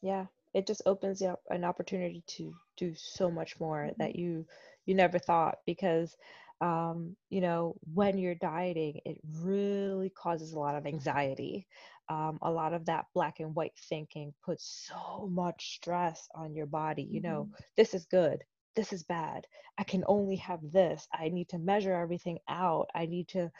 Yeah 0.01 0.25
it 0.53 0.67
just 0.67 0.81
opens 0.85 1.21
up 1.21 1.41
an 1.49 1.63
opportunity 1.63 2.23
to 2.27 2.53
do 2.77 2.93
so 2.95 3.29
much 3.31 3.59
more 3.59 3.85
mm-hmm. 3.85 4.01
that 4.01 4.15
you 4.15 4.45
you 4.85 4.95
never 4.95 5.19
thought 5.19 5.59
because 5.65 6.15
um, 6.59 7.15
you 7.29 7.41
know 7.41 7.75
when 7.93 8.17
you're 8.17 8.35
dieting 8.35 8.99
it 9.05 9.17
really 9.41 10.09
causes 10.09 10.53
a 10.53 10.59
lot 10.59 10.75
of 10.75 10.85
anxiety. 10.85 11.67
Um, 12.09 12.39
a 12.41 12.51
lot 12.51 12.73
of 12.73 12.85
that 12.87 13.05
black 13.13 13.39
and 13.39 13.55
white 13.55 13.71
thinking 13.87 14.33
puts 14.43 14.89
so 14.89 15.29
much 15.31 15.75
stress 15.75 16.27
on 16.35 16.53
your 16.53 16.65
body 16.65 17.07
you 17.09 17.21
know 17.21 17.43
mm-hmm. 17.43 17.63
this 17.77 17.93
is 17.93 18.05
good. 18.05 18.43
This 18.75 18.93
is 18.93 19.03
bad. 19.03 19.47
I 19.77 19.83
can 19.83 20.03
only 20.07 20.37
have 20.37 20.59
this. 20.71 21.05
I 21.13 21.27
need 21.27 21.49
to 21.49 21.57
measure 21.57 21.93
everything 21.93 22.39
out. 22.49 22.87
I 22.95 23.05
need 23.05 23.27
to 23.29 23.51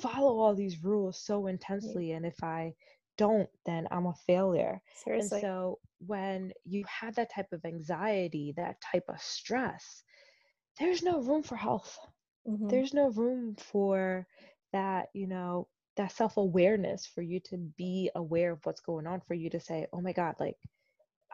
follow 0.00 0.38
all 0.38 0.54
these 0.54 0.84
rules 0.84 1.18
so 1.18 1.46
intensely 1.46 2.12
and 2.12 2.24
if 2.24 2.42
i 2.42 2.72
don't 3.16 3.48
then 3.66 3.86
i'm 3.90 4.06
a 4.06 4.14
failure 4.26 4.80
Seriously. 5.04 5.38
and 5.38 5.42
so 5.42 5.78
when 6.06 6.52
you 6.64 6.84
have 6.86 7.14
that 7.16 7.32
type 7.32 7.52
of 7.52 7.64
anxiety 7.64 8.54
that 8.56 8.80
type 8.80 9.04
of 9.08 9.20
stress 9.20 10.02
there's 10.78 11.02
no 11.02 11.20
room 11.20 11.42
for 11.42 11.56
health 11.56 11.98
mm-hmm. 12.46 12.68
there's 12.68 12.94
no 12.94 13.10
room 13.10 13.56
for 13.56 14.26
that 14.72 15.08
you 15.14 15.26
know 15.26 15.66
that 15.96 16.12
self-awareness 16.12 17.06
for 17.06 17.22
you 17.22 17.40
to 17.40 17.56
be 17.76 18.08
aware 18.14 18.52
of 18.52 18.60
what's 18.64 18.80
going 18.80 19.06
on 19.06 19.20
for 19.26 19.34
you 19.34 19.50
to 19.50 19.58
say 19.58 19.86
oh 19.92 20.00
my 20.00 20.12
god 20.12 20.34
like 20.38 20.56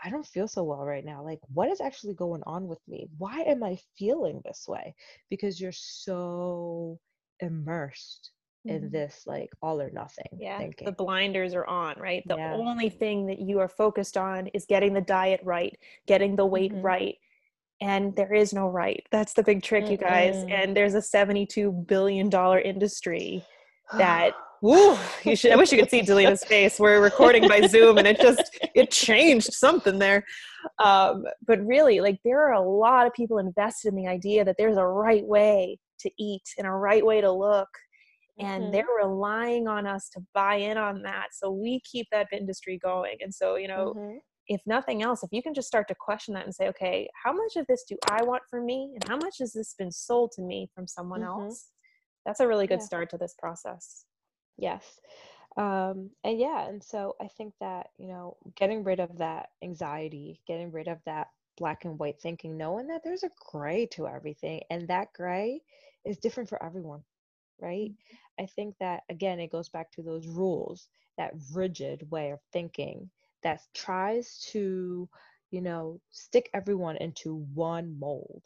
I 0.02 0.10
don't 0.10 0.26
feel 0.26 0.48
so 0.48 0.64
well 0.64 0.84
right 0.84 1.04
now. 1.04 1.22
Like, 1.22 1.40
what 1.52 1.70
is 1.70 1.80
actually 1.80 2.14
going 2.14 2.42
on 2.46 2.66
with 2.66 2.80
me? 2.86 3.06
Why 3.16 3.40
am 3.42 3.62
I 3.62 3.78
feeling 3.96 4.42
this 4.44 4.66
way? 4.68 4.94
Because 5.30 5.60
you're 5.60 5.72
so 5.72 6.98
immersed 7.40 8.32
in 8.64 8.82
mm-hmm. 8.82 8.90
this 8.90 9.24
like 9.26 9.50
all 9.62 9.80
or 9.80 9.90
nothing 9.90 10.26
yeah 10.38 10.58
thinking. 10.58 10.86
the 10.86 10.92
blinders 10.92 11.54
are 11.54 11.66
on 11.66 11.94
right 11.98 12.22
the 12.26 12.36
yeah. 12.36 12.54
only 12.54 12.88
thing 12.88 13.26
that 13.26 13.38
you 13.38 13.58
are 13.58 13.68
focused 13.68 14.16
on 14.16 14.46
is 14.48 14.64
getting 14.66 14.94
the 14.94 15.00
diet 15.00 15.40
right 15.44 15.76
getting 16.06 16.34
the 16.36 16.46
weight 16.46 16.72
mm-hmm. 16.72 16.82
right 16.82 17.16
and 17.80 18.14
there 18.16 18.32
is 18.32 18.52
no 18.52 18.68
right 18.68 19.06
that's 19.10 19.34
the 19.34 19.42
big 19.42 19.62
trick 19.62 19.84
mm-hmm. 19.84 19.92
you 19.92 19.98
guys 19.98 20.44
and 20.48 20.76
there's 20.76 20.94
a 20.94 21.02
72 21.02 21.70
billion 21.86 22.28
dollar 22.30 22.58
industry 22.58 23.44
that 23.96 24.32
Woo, 24.64 24.96
you 25.24 25.36
should, 25.36 25.52
I 25.52 25.56
wish 25.56 25.72
you 25.72 25.78
could 25.78 25.90
see 25.90 26.00
Dalina's 26.00 26.42
face. 26.42 26.80
We're 26.80 27.02
recording 27.02 27.46
by 27.46 27.66
Zoom 27.66 27.98
and 27.98 28.06
it 28.06 28.18
just, 28.18 28.58
it 28.74 28.90
changed 28.90 29.52
something 29.52 29.98
there. 29.98 30.24
Um, 30.82 31.26
but 31.46 31.62
really, 31.66 32.00
like 32.00 32.18
there 32.24 32.40
are 32.48 32.54
a 32.54 32.62
lot 32.62 33.06
of 33.06 33.12
people 33.12 33.36
invested 33.36 33.88
in 33.88 33.94
the 33.94 34.06
idea 34.06 34.42
that 34.42 34.56
there's 34.56 34.78
a 34.78 34.86
right 34.86 35.22
way 35.26 35.78
to 36.00 36.10
eat 36.18 36.44
and 36.56 36.66
a 36.66 36.70
right 36.70 37.04
way 37.04 37.20
to 37.20 37.30
look 37.30 37.68
and 38.38 38.64
mm-hmm. 38.64 38.72
they're 38.72 38.86
relying 39.02 39.68
on 39.68 39.86
us 39.86 40.08
to 40.08 40.20
buy 40.32 40.56
in 40.56 40.76
on 40.76 41.02
that 41.02 41.28
so 41.32 41.50
we 41.50 41.80
keep 41.80 42.06
that 42.10 42.26
industry 42.32 42.78
going 42.78 43.16
and 43.20 43.32
so 43.32 43.56
you 43.56 43.68
know 43.68 43.94
mm-hmm. 43.96 44.16
if 44.48 44.60
nothing 44.66 45.02
else 45.02 45.22
if 45.22 45.32
you 45.32 45.42
can 45.42 45.54
just 45.54 45.68
start 45.68 45.86
to 45.86 45.94
question 45.94 46.34
that 46.34 46.44
and 46.44 46.54
say 46.54 46.68
okay 46.68 47.08
how 47.22 47.32
much 47.32 47.56
of 47.56 47.66
this 47.66 47.84
do 47.88 47.96
i 48.10 48.22
want 48.22 48.42
for 48.48 48.60
me 48.60 48.90
and 48.94 49.08
how 49.08 49.16
much 49.16 49.36
has 49.38 49.52
this 49.52 49.74
been 49.78 49.92
sold 49.92 50.32
to 50.32 50.42
me 50.42 50.68
from 50.74 50.86
someone 50.86 51.20
mm-hmm. 51.20 51.42
else 51.42 51.68
that's 52.26 52.40
a 52.40 52.48
really 52.48 52.66
good 52.66 52.80
yeah. 52.80 52.86
start 52.86 53.10
to 53.10 53.18
this 53.18 53.34
process 53.38 54.04
yes 54.58 55.00
um 55.56 56.10
and 56.24 56.38
yeah 56.38 56.68
and 56.68 56.82
so 56.82 57.14
i 57.20 57.28
think 57.28 57.54
that 57.60 57.88
you 57.98 58.08
know 58.08 58.36
getting 58.56 58.82
rid 58.82 58.98
of 58.98 59.16
that 59.16 59.50
anxiety 59.62 60.40
getting 60.48 60.72
rid 60.72 60.88
of 60.88 60.98
that 61.06 61.28
black 61.56 61.84
and 61.84 61.96
white 62.00 62.20
thinking 62.20 62.56
knowing 62.56 62.88
that 62.88 63.02
there's 63.04 63.22
a 63.22 63.30
gray 63.52 63.86
to 63.86 64.08
everything 64.08 64.60
and 64.70 64.88
that 64.88 65.06
gray 65.14 65.60
is 66.04 66.18
different 66.18 66.48
for 66.48 66.60
everyone 66.60 67.00
right 67.60 67.90
mm-hmm. 67.90 68.23
I 68.40 68.46
think 68.46 68.76
that 68.80 69.02
again, 69.10 69.40
it 69.40 69.52
goes 69.52 69.68
back 69.68 69.90
to 69.92 70.02
those 70.02 70.26
rules, 70.26 70.88
that 71.18 71.32
rigid 71.52 72.10
way 72.10 72.30
of 72.30 72.40
thinking 72.52 73.10
that 73.42 73.60
tries 73.74 74.40
to, 74.52 75.08
you 75.50 75.60
know, 75.60 76.00
stick 76.10 76.50
everyone 76.54 76.96
into 76.96 77.36
one 77.54 77.98
mold. 77.98 78.44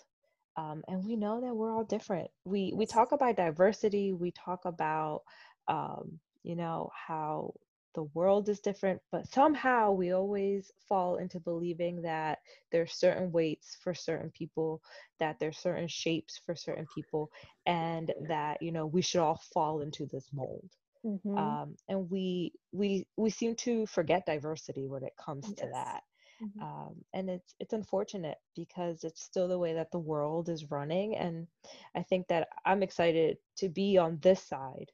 Um, 0.57 0.83
and 0.89 1.05
we 1.05 1.17
know 1.17 1.41
that 1.41 1.55
we're 1.55 1.73
all 1.73 1.85
different. 1.85 2.31
We 2.45 2.73
we 2.75 2.87
talk 2.87 3.13
about 3.13 3.37
diversity. 3.37 4.13
We 4.13 4.33
talk 4.33 4.65
about, 4.65 5.23
um, 5.69 6.19
you 6.43 6.57
know, 6.57 6.91
how 7.07 7.55
the 7.95 8.05
world 8.15 8.49
is 8.49 8.61
different, 8.61 9.01
but 9.11 9.27
somehow 9.33 9.93
we 9.93 10.13
always 10.13 10.71
fall 10.89 11.17
into 11.17 11.41
believing 11.41 12.03
that 12.03 12.39
there's 12.71 12.93
certain 12.93 13.33
weights 13.33 13.77
for 13.83 13.95
certain 13.95 14.31
people, 14.31 14.83
that 15.21 15.39
there's 15.41 15.59
certain 15.59 15.89
shapes 15.89 16.41
for 16.45 16.55
certain 16.55 16.87
people, 16.95 17.31
and 17.67 18.13
that 18.29 18.63
you 18.63 18.73
know 18.73 18.87
we 18.87 19.03
should 19.03 19.21
all 19.21 19.41
fall 19.53 19.81
into 19.81 20.07
this 20.07 20.29
mold. 20.33 20.69
Mm-hmm. 21.05 21.39
Um, 21.39 21.77
and 21.89 22.11
we 22.11 22.53
we 22.73 23.07
we 23.17 23.31
seem 23.31 23.55
to 23.57 23.87
forget 23.87 24.27
diversity 24.27 24.87
when 24.87 25.05
it 25.05 25.15
comes 25.17 25.47
yes. 25.49 25.59
to 25.59 25.69
that. 25.73 26.03
mm-hmm. 26.43 26.63
um, 26.63 26.95
and 27.15 27.31
it's 27.31 27.55
it's 27.61 27.73
unfortunate 27.73 28.39
because 28.55 29.05
it's 29.05 29.23
still 29.23 29.49
the 29.49 29.59
way 29.59 29.75
that 29.75 29.91
the 29.91 29.99
world 29.99 30.49
is 30.49 30.71
running 30.71 31.17
and 31.17 31.47
i 31.95 32.03
think 32.03 32.27
that 32.29 32.49
i'm 32.65 32.83
excited 32.83 33.39
to 33.57 33.69
be 33.69 33.99
on 33.99 34.19
this 34.23 34.43
side 34.43 34.91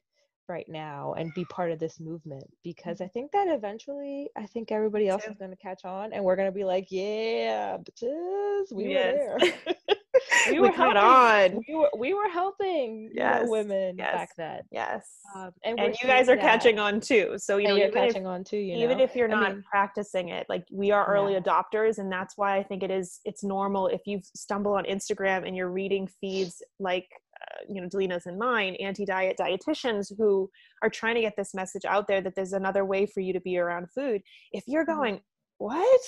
right 0.47 0.67
now 0.67 1.13
and 1.17 1.33
be 1.33 1.45
part 1.45 1.71
of 1.71 1.79
this 1.79 1.99
movement 1.99 2.45
because 2.63 3.01
I 3.01 3.05
mm-hmm. 3.05 3.13
think 3.13 3.31
that 3.31 3.47
eventually 3.47 4.29
I 4.37 4.45
think 4.45 4.71
everybody 4.71 5.07
else 5.07 5.23
is 5.25 5.37
going 5.37 5.51
to 5.51 5.57
catch 5.57 5.85
on 5.85 6.13
and 6.13 6.23
we're 6.23 6.35
going 6.35 6.47
to 6.47 6.55
be 6.55 6.63
like, 6.63 6.87
yeah, 6.89 7.77
bitches, 7.77 8.71
we 8.73 8.89
yes. 8.89 9.15
were 9.15 9.39
there. 9.39 9.75
we, 10.51 10.59
were 10.59 10.71
helping. 10.71 10.97
on. 10.97 11.63
We 11.67 11.75
were 11.75 11.89
we 11.97 12.13
were 12.13 12.29
helping 12.29 13.11
yes. 13.13 13.39
you 13.39 13.45
know, 13.45 13.51
women 13.51 13.95
yes. 13.97 14.13
back 14.13 14.29
then. 14.37 14.61
Yes. 14.71 15.07
Um, 15.35 15.51
and, 15.63 15.79
and 15.79 15.95
you 16.01 16.07
guys 16.07 16.29
are 16.29 16.35
that. 16.35 16.41
catching 16.41 16.79
on 16.79 16.99
too. 16.99 17.35
So 17.37 17.57
you 17.57 17.67
and 17.67 17.75
know, 17.75 17.83
you're 17.83 17.91
catching 17.91 18.23
if, 18.23 18.27
on 18.27 18.43
too. 18.43 18.57
You 18.57 18.77
even 18.83 18.97
know? 18.97 19.03
if 19.03 19.15
you're 19.15 19.27
not 19.27 19.45
I 19.45 19.53
mean, 19.53 19.63
practicing 19.69 20.29
it, 20.29 20.45
like 20.49 20.65
we 20.71 20.91
are 20.91 21.05
early 21.05 21.33
yeah. 21.33 21.39
adopters, 21.39 21.97
and 21.97 22.11
that's 22.11 22.37
why 22.37 22.57
I 22.57 22.63
think 22.63 22.83
it 22.83 22.91
is. 22.91 23.19
It's 23.25 23.43
normal 23.43 23.87
if 23.87 24.01
you 24.05 24.21
stumble 24.35 24.73
on 24.73 24.85
Instagram 24.85 25.47
and 25.47 25.55
you're 25.55 25.71
reading 25.71 26.07
feeds 26.21 26.61
like 26.79 27.09
uh, 27.41 27.63
you 27.67 27.81
know 27.81 27.87
Dalina's 27.87 28.25
and 28.25 28.37
mine, 28.37 28.75
anti-diet 28.75 29.37
dietitians 29.39 30.11
who 30.17 30.49
are 30.81 30.89
trying 30.89 31.15
to 31.15 31.21
get 31.21 31.35
this 31.37 31.53
message 31.53 31.85
out 31.85 32.07
there 32.07 32.21
that 32.21 32.35
there's 32.35 32.53
another 32.53 32.85
way 32.85 33.05
for 33.05 33.19
you 33.19 33.33
to 33.33 33.41
be 33.41 33.57
around 33.57 33.87
food. 33.93 34.21
If 34.51 34.63
you're 34.67 34.85
mm-hmm. 34.85 34.99
going, 34.99 35.21
what? 35.57 36.01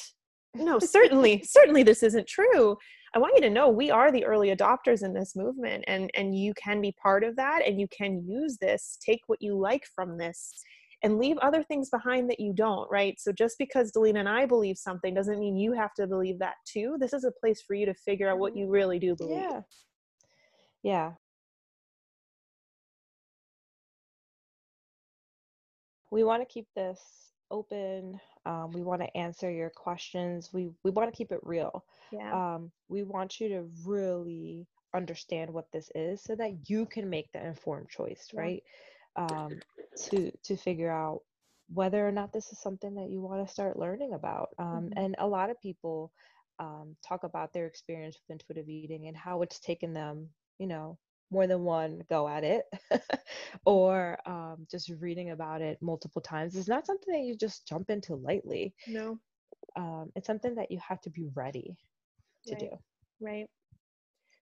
No, 0.56 0.80
certainly, 0.80 1.44
certainly 1.44 1.84
this 1.84 2.04
isn't 2.04 2.28
true. 2.28 2.78
I 3.16 3.20
want 3.20 3.34
you 3.36 3.42
to 3.42 3.50
know 3.50 3.70
we 3.70 3.90
are 3.90 4.12
the 4.12 4.26
early 4.26 4.56
adopters 4.56 5.04
in 5.04 5.14
this 5.14 5.36
movement 5.36 5.84
and 5.88 6.12
and 6.14 6.38
you 6.38 6.54
can 6.54 6.82
be 6.82 6.94
part 7.02 7.24
of 7.24 7.36
that 7.38 7.62
and 7.66 7.80
you 7.80 7.88
can 7.88 8.24
use 8.28 8.58
this, 8.60 8.98
take 9.04 9.22
what 9.28 9.42
you 9.42 9.58
like 9.58 9.84
from 9.96 10.18
this 10.18 10.52
and 11.04 11.20
leave 11.20 11.38
other 11.38 11.64
things 11.64 11.90
behind 11.90 12.30
that 12.30 12.40
you 12.40 12.54
don't, 12.54 12.90
right? 12.90 13.20
So 13.20 13.32
just 13.32 13.58
because 13.60 13.92
Dalina 13.92 14.20
and 14.20 14.30
I 14.30 14.46
believe 14.46 14.78
something 14.78 15.14
doesn't 15.14 15.40
mean 15.40 15.56
you 15.56 15.74
have 15.74 15.94
to 15.96 16.08
believe 16.08 16.40
that 16.40 16.56
too. 16.66 16.98
This 17.00 17.14
is 17.14 17.24
a 17.24 17.32
place 17.40 17.62
for 17.66 17.76
you 17.76 17.86
to 17.86 17.94
figure 17.94 18.30
out 18.30 18.40
what 18.40 18.54
mm-hmm. 18.54 18.62
you 18.62 18.70
really 18.70 19.00
do 19.00 19.16
believe. 19.16 19.38
Yeah. 19.38 19.62
Yeah. 20.88 21.12
We 26.12 26.24
want 26.24 26.42
to 26.42 26.46
keep 26.46 26.66
this 26.78 27.02
open. 27.52 28.22
Um, 28.46 28.72
we 28.72 28.82
want 28.84 29.02
to 29.02 29.18
answer 29.18 29.52
your 29.52 29.70
questions. 29.70 30.52
We 30.54 30.70
we 30.86 30.92
want 30.92 31.12
to 31.12 31.18
keep 31.18 31.34
it 31.34 31.42
real. 31.44 31.84
Yeah. 32.10 32.32
Um, 32.34 32.72
we 32.88 33.04
want 33.04 33.42
you 33.42 33.50
to 33.50 33.70
really 33.86 34.66
understand 34.96 35.52
what 35.52 35.70
this 35.74 35.92
is 35.94 36.24
so 36.24 36.36
that 36.36 36.70
you 36.70 36.86
can 36.86 37.10
make 37.10 37.34
the 37.34 37.46
informed 37.46 37.90
choice, 37.90 38.30
yeah. 38.34 38.40
right? 38.40 38.64
Um, 39.18 39.60
to 40.06 40.32
to 40.44 40.56
figure 40.56 40.90
out 40.90 41.20
whether 41.74 42.08
or 42.08 42.14
not 42.14 42.32
this 42.32 42.54
is 42.54 42.62
something 42.62 42.96
that 42.96 43.10
you 43.10 43.20
want 43.20 43.46
to 43.46 43.54
start 43.54 43.78
learning 43.78 44.14
about. 44.14 44.52
Um, 44.58 44.68
mm-hmm. 44.68 45.04
And 45.04 45.16
a 45.20 45.28
lot 45.28 45.50
of 45.50 45.60
people 45.60 46.14
um, 46.60 46.96
talk 47.06 47.26
about 47.26 47.52
their 47.52 47.66
experience 47.66 48.18
with 48.18 48.40
intuitive 48.40 48.70
eating 48.70 49.08
and 49.08 49.18
how 49.18 49.42
it's 49.42 49.60
taken 49.60 49.94
them, 49.94 50.30
you 50.60 50.68
know, 50.68 50.98
more 51.32 51.48
than 51.48 51.64
one 51.64 52.02
go 52.10 52.28
at 52.28 52.44
it 52.44 52.66
or 53.66 54.18
um, 54.26 54.66
just 54.70 54.92
reading 55.00 55.32
about 55.32 55.62
it 55.62 55.78
multiple 55.82 56.22
times 56.22 56.56
is 56.56 56.68
not 56.68 56.86
something 56.86 57.14
that 57.14 57.26
you 57.26 57.36
just 57.36 57.68
jump 57.68 57.90
into 57.90 58.16
lightly. 58.16 58.74
No. 58.88 59.20
Um, 59.76 60.12
it's 60.16 60.28
something 60.28 60.56
that 60.56 60.72
you 60.72 60.80
have 60.88 61.02
to 61.02 61.10
be 61.10 61.28
ready 61.36 61.76
to 62.48 62.54
right. 62.54 62.60
do. 62.60 62.70
Right. 63.20 63.48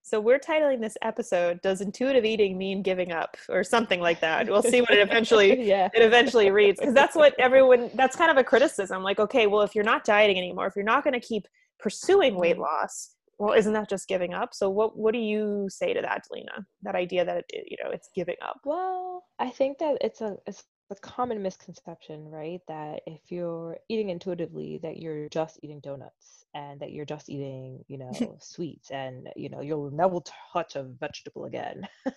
So 0.06 0.20
we're 0.20 0.38
titling 0.38 0.82
this 0.82 0.98
episode 1.02 1.60
"Does 1.64 1.82
Intuitive 1.82 2.26
Eating 2.26 2.60
Mean 2.60 2.84
Giving 2.84 3.12
Up?" 3.12 3.36
or 3.50 3.64
something 3.64 4.00
like 4.00 4.20
that. 4.20 4.48
We'll 4.48 4.62
see 4.62 4.82
what 4.82 4.92
it 4.92 5.00
eventually 5.10 5.64
yeah. 5.64 5.90
it 5.96 6.04
eventually 6.04 6.52
reads 6.52 6.80
because 6.80 6.94
that's 6.94 7.16
what 7.16 7.34
everyone. 7.40 7.90
That's 7.96 8.16
kind 8.16 8.30
of 8.30 8.38
a 8.38 8.44
criticism. 8.44 9.02
Like, 9.02 9.20
okay, 9.20 9.48
well, 9.48 9.64
if 9.64 9.74
you're 9.74 9.84
not 9.84 10.04
dieting 10.04 10.38
anymore, 10.38 10.68
if 10.68 10.76
you're 10.76 10.86
not 10.86 11.04
going 11.04 11.20
to 11.20 11.20
keep 11.20 11.48
pursuing 11.80 12.36
weight 12.36 12.54
mm-hmm. 12.54 12.62
loss, 12.62 13.15
well 13.38 13.54
isn't 13.54 13.74
that 13.74 13.90
just 13.90 14.08
giving 14.08 14.34
up? 14.34 14.54
So 14.54 14.70
what 14.70 14.98
what 14.98 15.14
do 15.14 15.20
you 15.20 15.68
say 15.70 15.94
to 15.94 16.02
that 16.02 16.24
dalina? 16.26 16.66
That 16.84 16.96
idea 16.96 17.26
that 17.26 17.46
it, 17.50 17.66
you 17.70 17.78
know 17.84 17.92
it's 17.92 18.10
giving 18.16 18.36
up? 18.42 18.60
Well 18.66 19.24
i 19.40 19.50
think 19.50 19.78
that 19.80 19.98
it's 20.02 20.22
a 20.22 20.38
it's 20.48 20.64
a 20.92 20.96
common 20.96 21.42
misconception 21.42 22.30
right? 22.30 22.62
That 22.68 23.02
if 23.08 23.22
you're 23.30 23.78
eating 23.90 24.10
intuitively 24.10 24.80
that 24.84 24.98
you're 24.98 25.30
just 25.30 25.60
eating 25.64 25.80
donuts 25.82 26.46
and 26.54 26.80
that 26.80 26.92
you're 26.92 27.06
just 27.06 27.30
eating 27.30 27.84
you 27.88 27.98
know 28.00 28.38
sweets 28.40 28.92
and 28.92 29.28
you 29.36 29.50
know 29.50 29.62
you'll 29.62 29.92
never 29.92 30.20
touch 30.54 30.76
a 30.76 30.84
vegetable 30.84 31.46
again. 31.46 31.88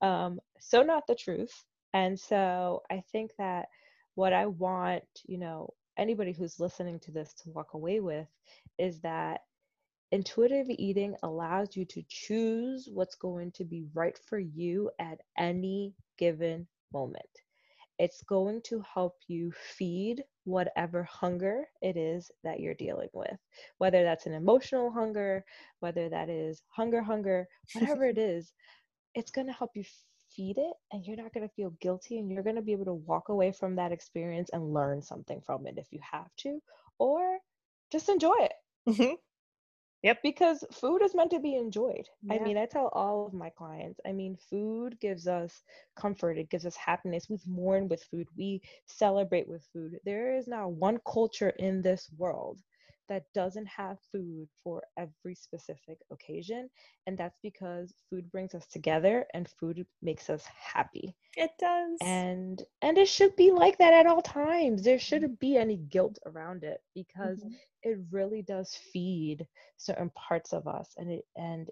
Um, 0.00 0.38
so 0.60 0.82
not 0.82 1.06
the 1.08 1.14
truth. 1.16 1.64
And 1.92 2.18
so 2.18 2.82
i 2.90 3.02
think 3.12 3.32
that 3.38 3.66
what 4.14 4.32
i 4.32 4.46
want 4.46 5.04
you 5.26 5.38
know 5.38 5.72
anybody 5.98 6.32
who's 6.32 6.60
listening 6.60 6.98
to 7.00 7.10
this 7.10 7.34
to 7.34 7.50
walk 7.50 7.74
away 7.74 8.00
with 8.00 8.28
is 8.78 9.00
that 9.00 9.40
Intuitive 10.10 10.66
eating 10.70 11.16
allows 11.22 11.76
you 11.76 11.84
to 11.84 12.02
choose 12.08 12.88
what's 12.90 13.14
going 13.14 13.52
to 13.52 13.64
be 13.64 13.84
right 13.92 14.18
for 14.26 14.38
you 14.38 14.90
at 14.98 15.20
any 15.36 15.94
given 16.16 16.66
moment. 16.92 17.28
It's 17.98 18.22
going 18.22 18.62
to 18.62 18.82
help 18.94 19.16
you 19.26 19.52
feed 19.52 20.22
whatever 20.44 21.02
hunger 21.02 21.68
it 21.82 21.96
is 21.96 22.30
that 22.42 22.60
you're 22.60 22.74
dealing 22.74 23.10
with, 23.12 23.36
whether 23.78 24.02
that's 24.02 24.26
an 24.26 24.32
emotional 24.32 24.90
hunger, 24.90 25.44
whether 25.80 26.08
that 26.08 26.30
is 26.30 26.62
hunger, 26.68 27.02
hunger, 27.02 27.46
whatever 27.74 28.06
it 28.06 28.18
is, 28.18 28.52
it's 29.14 29.30
going 29.30 29.46
to 29.46 29.52
help 29.52 29.72
you 29.74 29.84
feed 30.34 30.56
it 30.58 30.74
and 30.92 31.04
you're 31.04 31.16
not 31.16 31.34
going 31.34 31.46
to 31.46 31.54
feel 31.54 31.70
guilty 31.80 32.18
and 32.18 32.30
you're 32.30 32.42
going 32.42 32.56
to 32.56 32.62
be 32.62 32.72
able 32.72 32.84
to 32.84 32.94
walk 32.94 33.28
away 33.28 33.52
from 33.52 33.76
that 33.76 33.92
experience 33.92 34.48
and 34.52 34.72
learn 34.72 35.02
something 35.02 35.40
from 35.42 35.66
it 35.66 35.74
if 35.76 35.88
you 35.90 36.00
have 36.12 36.30
to, 36.38 36.60
or 36.98 37.38
just 37.90 38.08
enjoy 38.08 38.36
it. 38.38 38.52
Mm-hmm. 38.88 39.14
Yep. 40.02 40.22
Because 40.22 40.64
food 40.72 41.02
is 41.02 41.14
meant 41.14 41.30
to 41.30 41.40
be 41.40 41.54
enjoyed. 41.56 42.08
Yeah. 42.22 42.34
I 42.34 42.38
mean, 42.38 42.56
I 42.56 42.66
tell 42.66 42.88
all 42.88 43.26
of 43.26 43.32
my 43.32 43.50
clients, 43.50 44.00
I 44.06 44.12
mean, 44.12 44.36
food 44.36 44.98
gives 45.00 45.26
us 45.26 45.62
comfort, 45.96 46.38
it 46.38 46.50
gives 46.50 46.66
us 46.66 46.76
happiness. 46.76 47.28
We 47.28 47.38
mourn 47.46 47.88
with 47.88 48.02
food, 48.04 48.28
we 48.36 48.60
celebrate 48.86 49.48
with 49.48 49.64
food. 49.72 49.98
There 50.04 50.36
is 50.36 50.46
not 50.48 50.72
one 50.72 50.98
culture 51.10 51.50
in 51.58 51.82
this 51.82 52.10
world 52.16 52.60
that 53.08 53.24
doesn't 53.34 53.66
have 53.66 53.98
food 54.12 54.48
for 54.62 54.82
every 54.96 55.34
specific 55.34 55.98
occasion 56.10 56.68
and 57.06 57.16
that's 57.16 57.38
because 57.42 57.92
food 58.10 58.30
brings 58.30 58.54
us 58.54 58.66
together 58.66 59.26
and 59.34 59.48
food 59.60 59.84
makes 60.02 60.28
us 60.30 60.44
happy 60.46 61.14
it 61.36 61.50
does 61.58 61.96
and 62.02 62.62
and 62.82 62.98
it 62.98 63.08
should 63.08 63.34
be 63.36 63.50
like 63.50 63.78
that 63.78 63.94
at 63.94 64.06
all 64.06 64.22
times 64.22 64.82
there 64.82 64.98
shouldn't 64.98 65.38
be 65.40 65.56
any 65.56 65.76
guilt 65.76 66.18
around 66.26 66.64
it 66.64 66.80
because 66.94 67.38
mm-hmm. 67.38 67.54
it 67.82 67.98
really 68.10 68.42
does 68.42 68.78
feed 68.92 69.46
certain 69.76 70.10
parts 70.10 70.52
of 70.52 70.66
us 70.66 70.94
and 70.96 71.10
it 71.10 71.24
and 71.36 71.68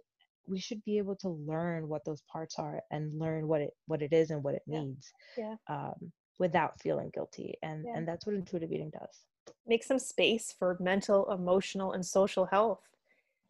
we 0.49 0.59
should 0.59 0.83
be 0.85 0.99
able 0.99 1.17
to 1.17 1.29
learn 1.29 1.89
what 1.89 2.05
those 2.05 2.23
parts 2.31 2.59
are 2.59 2.81
and 2.91 3.19
learn 3.19 3.49
what 3.49 3.61
it 3.61 3.71
what 3.87 4.03
it 4.03 4.13
is 4.13 4.31
and 4.31 4.43
what 4.43 4.55
it 4.55 4.63
yeah. 4.67 4.81
needs 4.81 5.13
yeah 5.37 5.55
um, 5.69 6.13
without 6.39 6.81
feeling 6.81 7.11
guilty 7.13 7.55
and 7.63 7.85
yeah. 7.85 7.97
and 7.97 8.07
that's 8.07 8.27
what 8.27 8.35
intuitive 8.35 8.71
eating 8.71 8.91
does 8.91 9.21
make 9.67 9.85
some 9.85 9.99
space 9.99 10.55
for 10.59 10.77
mental 10.81 11.31
emotional 11.33 11.93
and 11.93 12.05
social 12.05 12.47
health. 12.47 12.81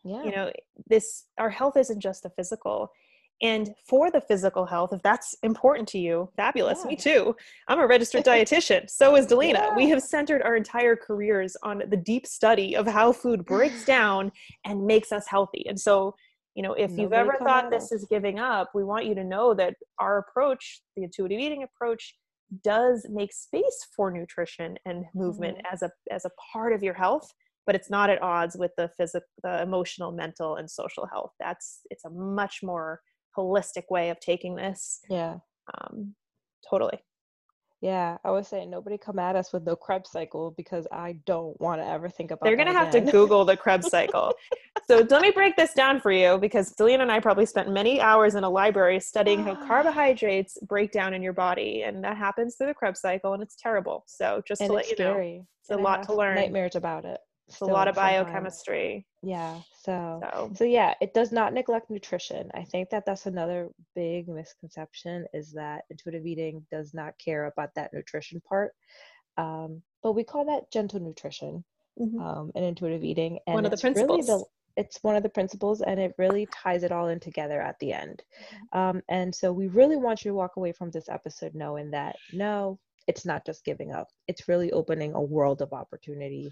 Yeah. 0.05 0.23
you 0.23 0.31
know 0.31 0.53
this 0.89 1.25
our 1.37 1.51
health 1.51 1.77
isn't 1.77 2.01
just 2.01 2.23
the 2.23 2.31
physical. 2.31 2.91
And 3.43 3.75
for 3.87 4.11
the 4.11 4.21
physical 4.21 4.65
health 4.65 4.93
if 4.93 5.03
that's 5.03 5.35
important 5.43 5.89
to 5.89 5.99
you 5.99 6.31
fabulous. 6.37 6.81
Yeah. 6.83 6.89
me 6.89 6.97
too. 6.97 7.37
I'm 7.69 7.81
a 7.81 7.87
registered 7.87 8.25
dietitian. 8.25 8.89
So 8.89 9.17
is 9.17 9.27
dalina. 9.33 9.55
Yeah. 9.55 9.77
we 9.77 9.89
have 9.91 10.03
centered 10.03 10.43
our 10.43 10.57
entire 10.57 10.97
careers 10.97 11.57
on 11.63 11.83
the 11.89 11.97
deep 11.97 12.27
study 12.27 12.77
of 12.77 12.87
how 12.87 13.13
food 13.13 13.45
breaks 13.45 13.85
down 13.97 14.33
and 14.65 14.87
makes 14.87 15.13
us 15.13 15.27
healthy. 15.27 15.67
And 15.69 15.79
so 15.79 16.15
you 16.55 16.63
know 16.63 16.73
if 16.73 16.91
Nobody 16.91 17.03
you've 17.03 17.13
ever 17.13 17.37
thought 17.39 17.71
this 17.71 17.93
is 17.93 18.07
giving 18.09 18.39
up 18.39 18.71
we 18.75 18.83
want 18.83 19.05
you 19.05 19.15
to 19.15 19.25
know 19.25 19.55
that 19.55 19.75
our 19.99 20.19
approach 20.19 20.81
the 20.97 21.03
intuitive 21.05 21.39
eating 21.39 21.63
approach 21.63 22.15
does 22.63 23.07
make 23.11 23.33
space 23.33 23.87
for 23.95 24.11
nutrition 24.11 24.77
and 24.85 25.05
movement 25.15 25.59
mm-hmm. 25.59 25.75
as 25.75 25.83
a 25.83 25.91
as 26.11 26.25
a 26.25 26.31
part 26.53 26.73
of 26.73 26.83
your 26.83 26.95
health 26.95 27.33
but 27.67 27.75
it's 27.75 27.91
not 27.91 28.09
at 28.09 28.23
odds 28.23 28.57
with 28.57 28.71
the 28.77 28.89
physical 28.97 29.27
the 29.43 29.61
emotional 29.61 30.13
mental 30.13 30.57
and 30.57 30.71
social 30.71 31.07
health. 31.07 31.33
That's 31.41 31.81
it's 31.91 32.05
a 32.05 32.11
much 32.11 32.61
more 32.63 33.01
holistic 33.37 33.85
way 33.91 34.09
of 34.11 34.21
taking 34.21 34.55
this. 34.55 35.01
Yeah. 35.11 35.39
Um 35.81 36.15
totally 36.69 36.99
yeah, 37.83 38.17
I 38.25 38.31
was 38.31 38.49
saying 38.49 38.71
nobody 38.71 38.97
come 38.97 39.19
at 39.19 39.37
us 39.37 39.53
with 39.53 39.65
no 39.65 39.77
Krebs 39.77 40.11
cycle 40.11 40.53
because 40.57 40.87
I 40.91 41.19
don't 41.27 41.61
want 41.61 41.81
to 41.81 41.87
ever 41.87 42.09
think 42.09 42.31
about. 42.31 42.47
It. 42.47 42.49
They're 42.49 42.57
gonna 42.57 42.77
have 42.77 42.89
again. 42.89 43.07
to 43.07 43.13
Google 43.13 43.45
the 43.45 43.57
Krebs 43.57 43.89
cycle. 43.91 44.33
so 44.89 45.07
let 45.11 45.21
me 45.21 45.31
break 45.31 45.57
this 45.57 45.75
down 45.75 46.01
for 46.01 46.11
you 46.11 46.39
because 46.39 46.75
Dalina 46.75 47.03
and 47.03 47.13
I 47.13 47.21
probably 47.21 47.45
spent 47.45 47.71
many 47.71 48.01
hours 48.01 48.35
in 48.35 48.45
a 48.45 48.51
library 48.51 48.99
studying 49.01 49.45
how 49.45 49.55
carbohydrates 49.67 50.59
break 50.63 50.91
down 50.91 51.13
in 51.13 51.23
your 51.23 51.35
body, 51.35 51.83
and 51.83 52.03
that 52.03 52.17
happens 52.17 52.57
through 52.57 52.69
the 52.69 52.75
Krebs 52.75 53.01
cycle, 53.01 53.35
and 53.35 53.43
it's 53.43 53.57
terrible. 53.57 54.05
So 54.07 54.43
just 54.47 54.63
and 54.63 54.71
to 54.71 54.75
let 54.75 54.89
you 54.89 54.97
scary. 54.97 55.39
know, 55.39 55.47
it's 55.61 55.71
and 55.71 55.81
a 55.81 55.83
lot 55.83 56.03
to 56.05 56.15
learn. 56.15 56.37
Nightmares 56.37 56.77
about 56.77 57.05
it. 57.05 57.21
It's 57.49 57.61
a 57.61 57.67
lot 57.67 57.89
of 57.89 57.95
biochemistry. 57.95 59.07
Yeah. 59.23 59.61
So, 59.87 60.21
so, 60.21 60.53
so 60.55 60.65
yeah, 60.65 60.95
it 61.01 61.15
does 61.15 61.33
not 61.33 61.55
neglect 61.55 61.91
nutrition. 61.91 62.51
I 62.55 62.65
think 62.65 62.91
that 62.91 63.07
that's 63.07 63.27
another 63.27 63.71
big 63.95 64.29
misconception 64.29 65.27
is 65.33 65.53
that 65.53 65.85
intuitive 65.91 66.27
eating 66.27 66.67
does 66.71 66.93
not 66.93 67.17
care 67.19 67.47
about 67.47 67.75
that 67.77 67.93
nutrition 67.95 68.43
part. 68.47 68.73
Um, 69.39 69.83
but 70.03 70.13
we 70.13 70.25
call 70.25 70.45
that 70.47 70.71
gentle 70.71 71.01
nutrition. 71.01 71.65
mm-hmm. 71.99 72.21
um, 72.21 72.53
and 72.55 72.65
intuitive 72.65 73.05
eating. 73.05 73.39
And 73.47 73.55
one 73.55 73.65
of 73.65 73.71
the 73.71 73.77
principles. 73.77 74.29
Really 74.29 74.41
the, 74.41 74.45
it's 74.77 74.99
one 75.03 75.17
of 75.17 75.23
the 75.23 75.29
principles, 75.29 75.81
and 75.81 75.99
it 75.99 76.15
really 76.19 76.47
ties 76.53 76.83
it 76.83 76.93
all 76.93 77.09
in 77.09 77.19
together 77.19 77.61
at 77.61 77.79
the 77.81 77.93
end. 77.93 78.23
Mm-hmm. 78.73 78.79
Um, 78.79 79.03
and 79.09 79.35
so 79.35 79.53
we 79.53 79.69
really 79.69 79.97
want 79.97 80.25
you 80.25 80.31
to 80.31 80.35
walk 80.35 80.57
away 80.57 80.73
from 80.73 80.91
this 80.91 81.09
episode 81.09 81.55
knowing 81.55 81.91
that 81.93 82.17
no, 82.33 82.79
it's 83.07 83.25
not 83.25 83.47
just 83.47 83.65
giving 83.65 83.93
up. 83.93 84.09
It's 84.29 84.49
really 84.49 84.73
opening 84.73 85.15
a 85.15 85.23
world 85.23 85.63
of 85.63 85.73
opportunity 85.73 86.51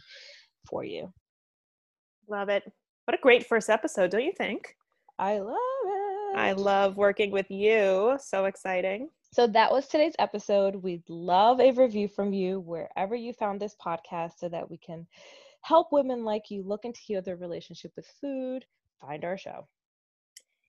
for 0.69 0.85
you. 0.85 1.13
Love 2.29 2.49
it. 2.49 2.65
What 3.05 3.19
a 3.19 3.21
great 3.21 3.47
first 3.47 3.69
episode, 3.69 4.11
don't 4.11 4.25
you 4.25 4.33
think? 4.33 4.77
I 5.19 5.39
love 5.39 5.57
it. 5.57 6.37
I 6.37 6.53
love 6.53 6.97
working 6.97 7.31
with 7.31 7.51
you. 7.51 8.19
So 8.19 8.47
exciting. 8.47 9.11
So 9.31 9.47
that 9.49 9.71
was 9.71 9.89
today's 9.89 10.15
episode. 10.19 10.77
We'd 10.77 11.03
love 11.09 11.61
a 11.61 11.73
review 11.73 12.09
from 12.09 12.33
you 12.33 12.61
wherever 12.61 13.15
you 13.15 13.35
found 13.35 13.61
this 13.61 13.77
podcast 13.85 14.39
so 14.39 14.49
that 14.49 14.71
we 14.71 14.79
can 14.79 15.07
help 15.61 15.93
women 15.93 16.25
like 16.25 16.51
you 16.51 16.63
look 16.63 16.87
into 16.87 17.01
heal 17.01 17.21
their 17.21 17.37
relationship 17.37 17.93
with 17.95 18.07
food. 18.21 18.65
Find 19.03 19.23
our 19.25 19.37
show. 19.37 19.69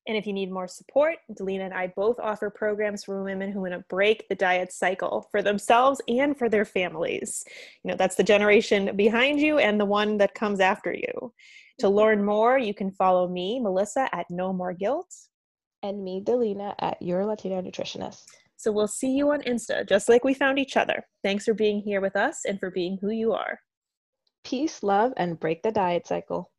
And 0.07 0.17
if 0.17 0.27
you 0.27 0.33
need 0.33 0.51
more 0.51 0.67
support, 0.67 1.15
Dalina 1.31 1.65
and 1.65 1.73
I 1.73 1.87
both 1.95 2.19
offer 2.19 2.49
programs 2.49 3.05
for 3.05 3.23
women 3.23 3.51
who 3.51 3.61
want 3.61 3.73
to 3.73 3.83
break 3.89 4.27
the 4.27 4.35
diet 4.35 4.73
cycle 4.73 5.27
for 5.31 5.41
themselves 5.41 6.01
and 6.07 6.37
for 6.37 6.49
their 6.49 6.65
families. 6.65 7.45
You 7.83 7.91
know, 7.91 7.97
that's 7.97 8.15
the 8.15 8.23
generation 8.23 8.95
behind 8.95 9.39
you 9.39 9.57
and 9.57 9.79
the 9.79 9.85
one 9.85 10.17
that 10.17 10.35
comes 10.35 10.59
after 10.59 10.93
you. 10.93 11.33
To 11.79 11.87
mm-hmm. 11.87 11.95
learn 11.95 12.25
more, 12.25 12.57
you 12.57 12.73
can 12.73 12.91
follow 12.91 13.27
me, 13.27 13.59
Melissa, 13.59 14.09
at 14.13 14.25
No 14.29 14.53
More 14.53 14.73
Guilt. 14.73 15.13
And 15.83 16.03
me, 16.03 16.23
Dalina, 16.23 16.73
at 16.79 17.01
Your 17.01 17.25
Latina 17.25 17.61
Nutritionist. 17.61 18.23
So 18.57 18.71
we'll 18.71 18.87
see 18.87 19.11
you 19.11 19.31
on 19.31 19.41
Insta, 19.41 19.87
just 19.87 20.07
like 20.07 20.23
we 20.23 20.33
found 20.33 20.57
each 20.57 20.77
other. 20.77 21.05
Thanks 21.23 21.45
for 21.45 21.53
being 21.53 21.81
here 21.81 22.01
with 22.01 22.15
us 22.15 22.45
and 22.45 22.59
for 22.59 22.71
being 22.71 22.97
who 23.01 23.11
you 23.11 23.33
are. 23.33 23.59
Peace, 24.43 24.81
love, 24.81 25.11
and 25.17 25.39
break 25.39 25.61
the 25.61 25.71
diet 25.71 26.07
cycle. 26.07 26.51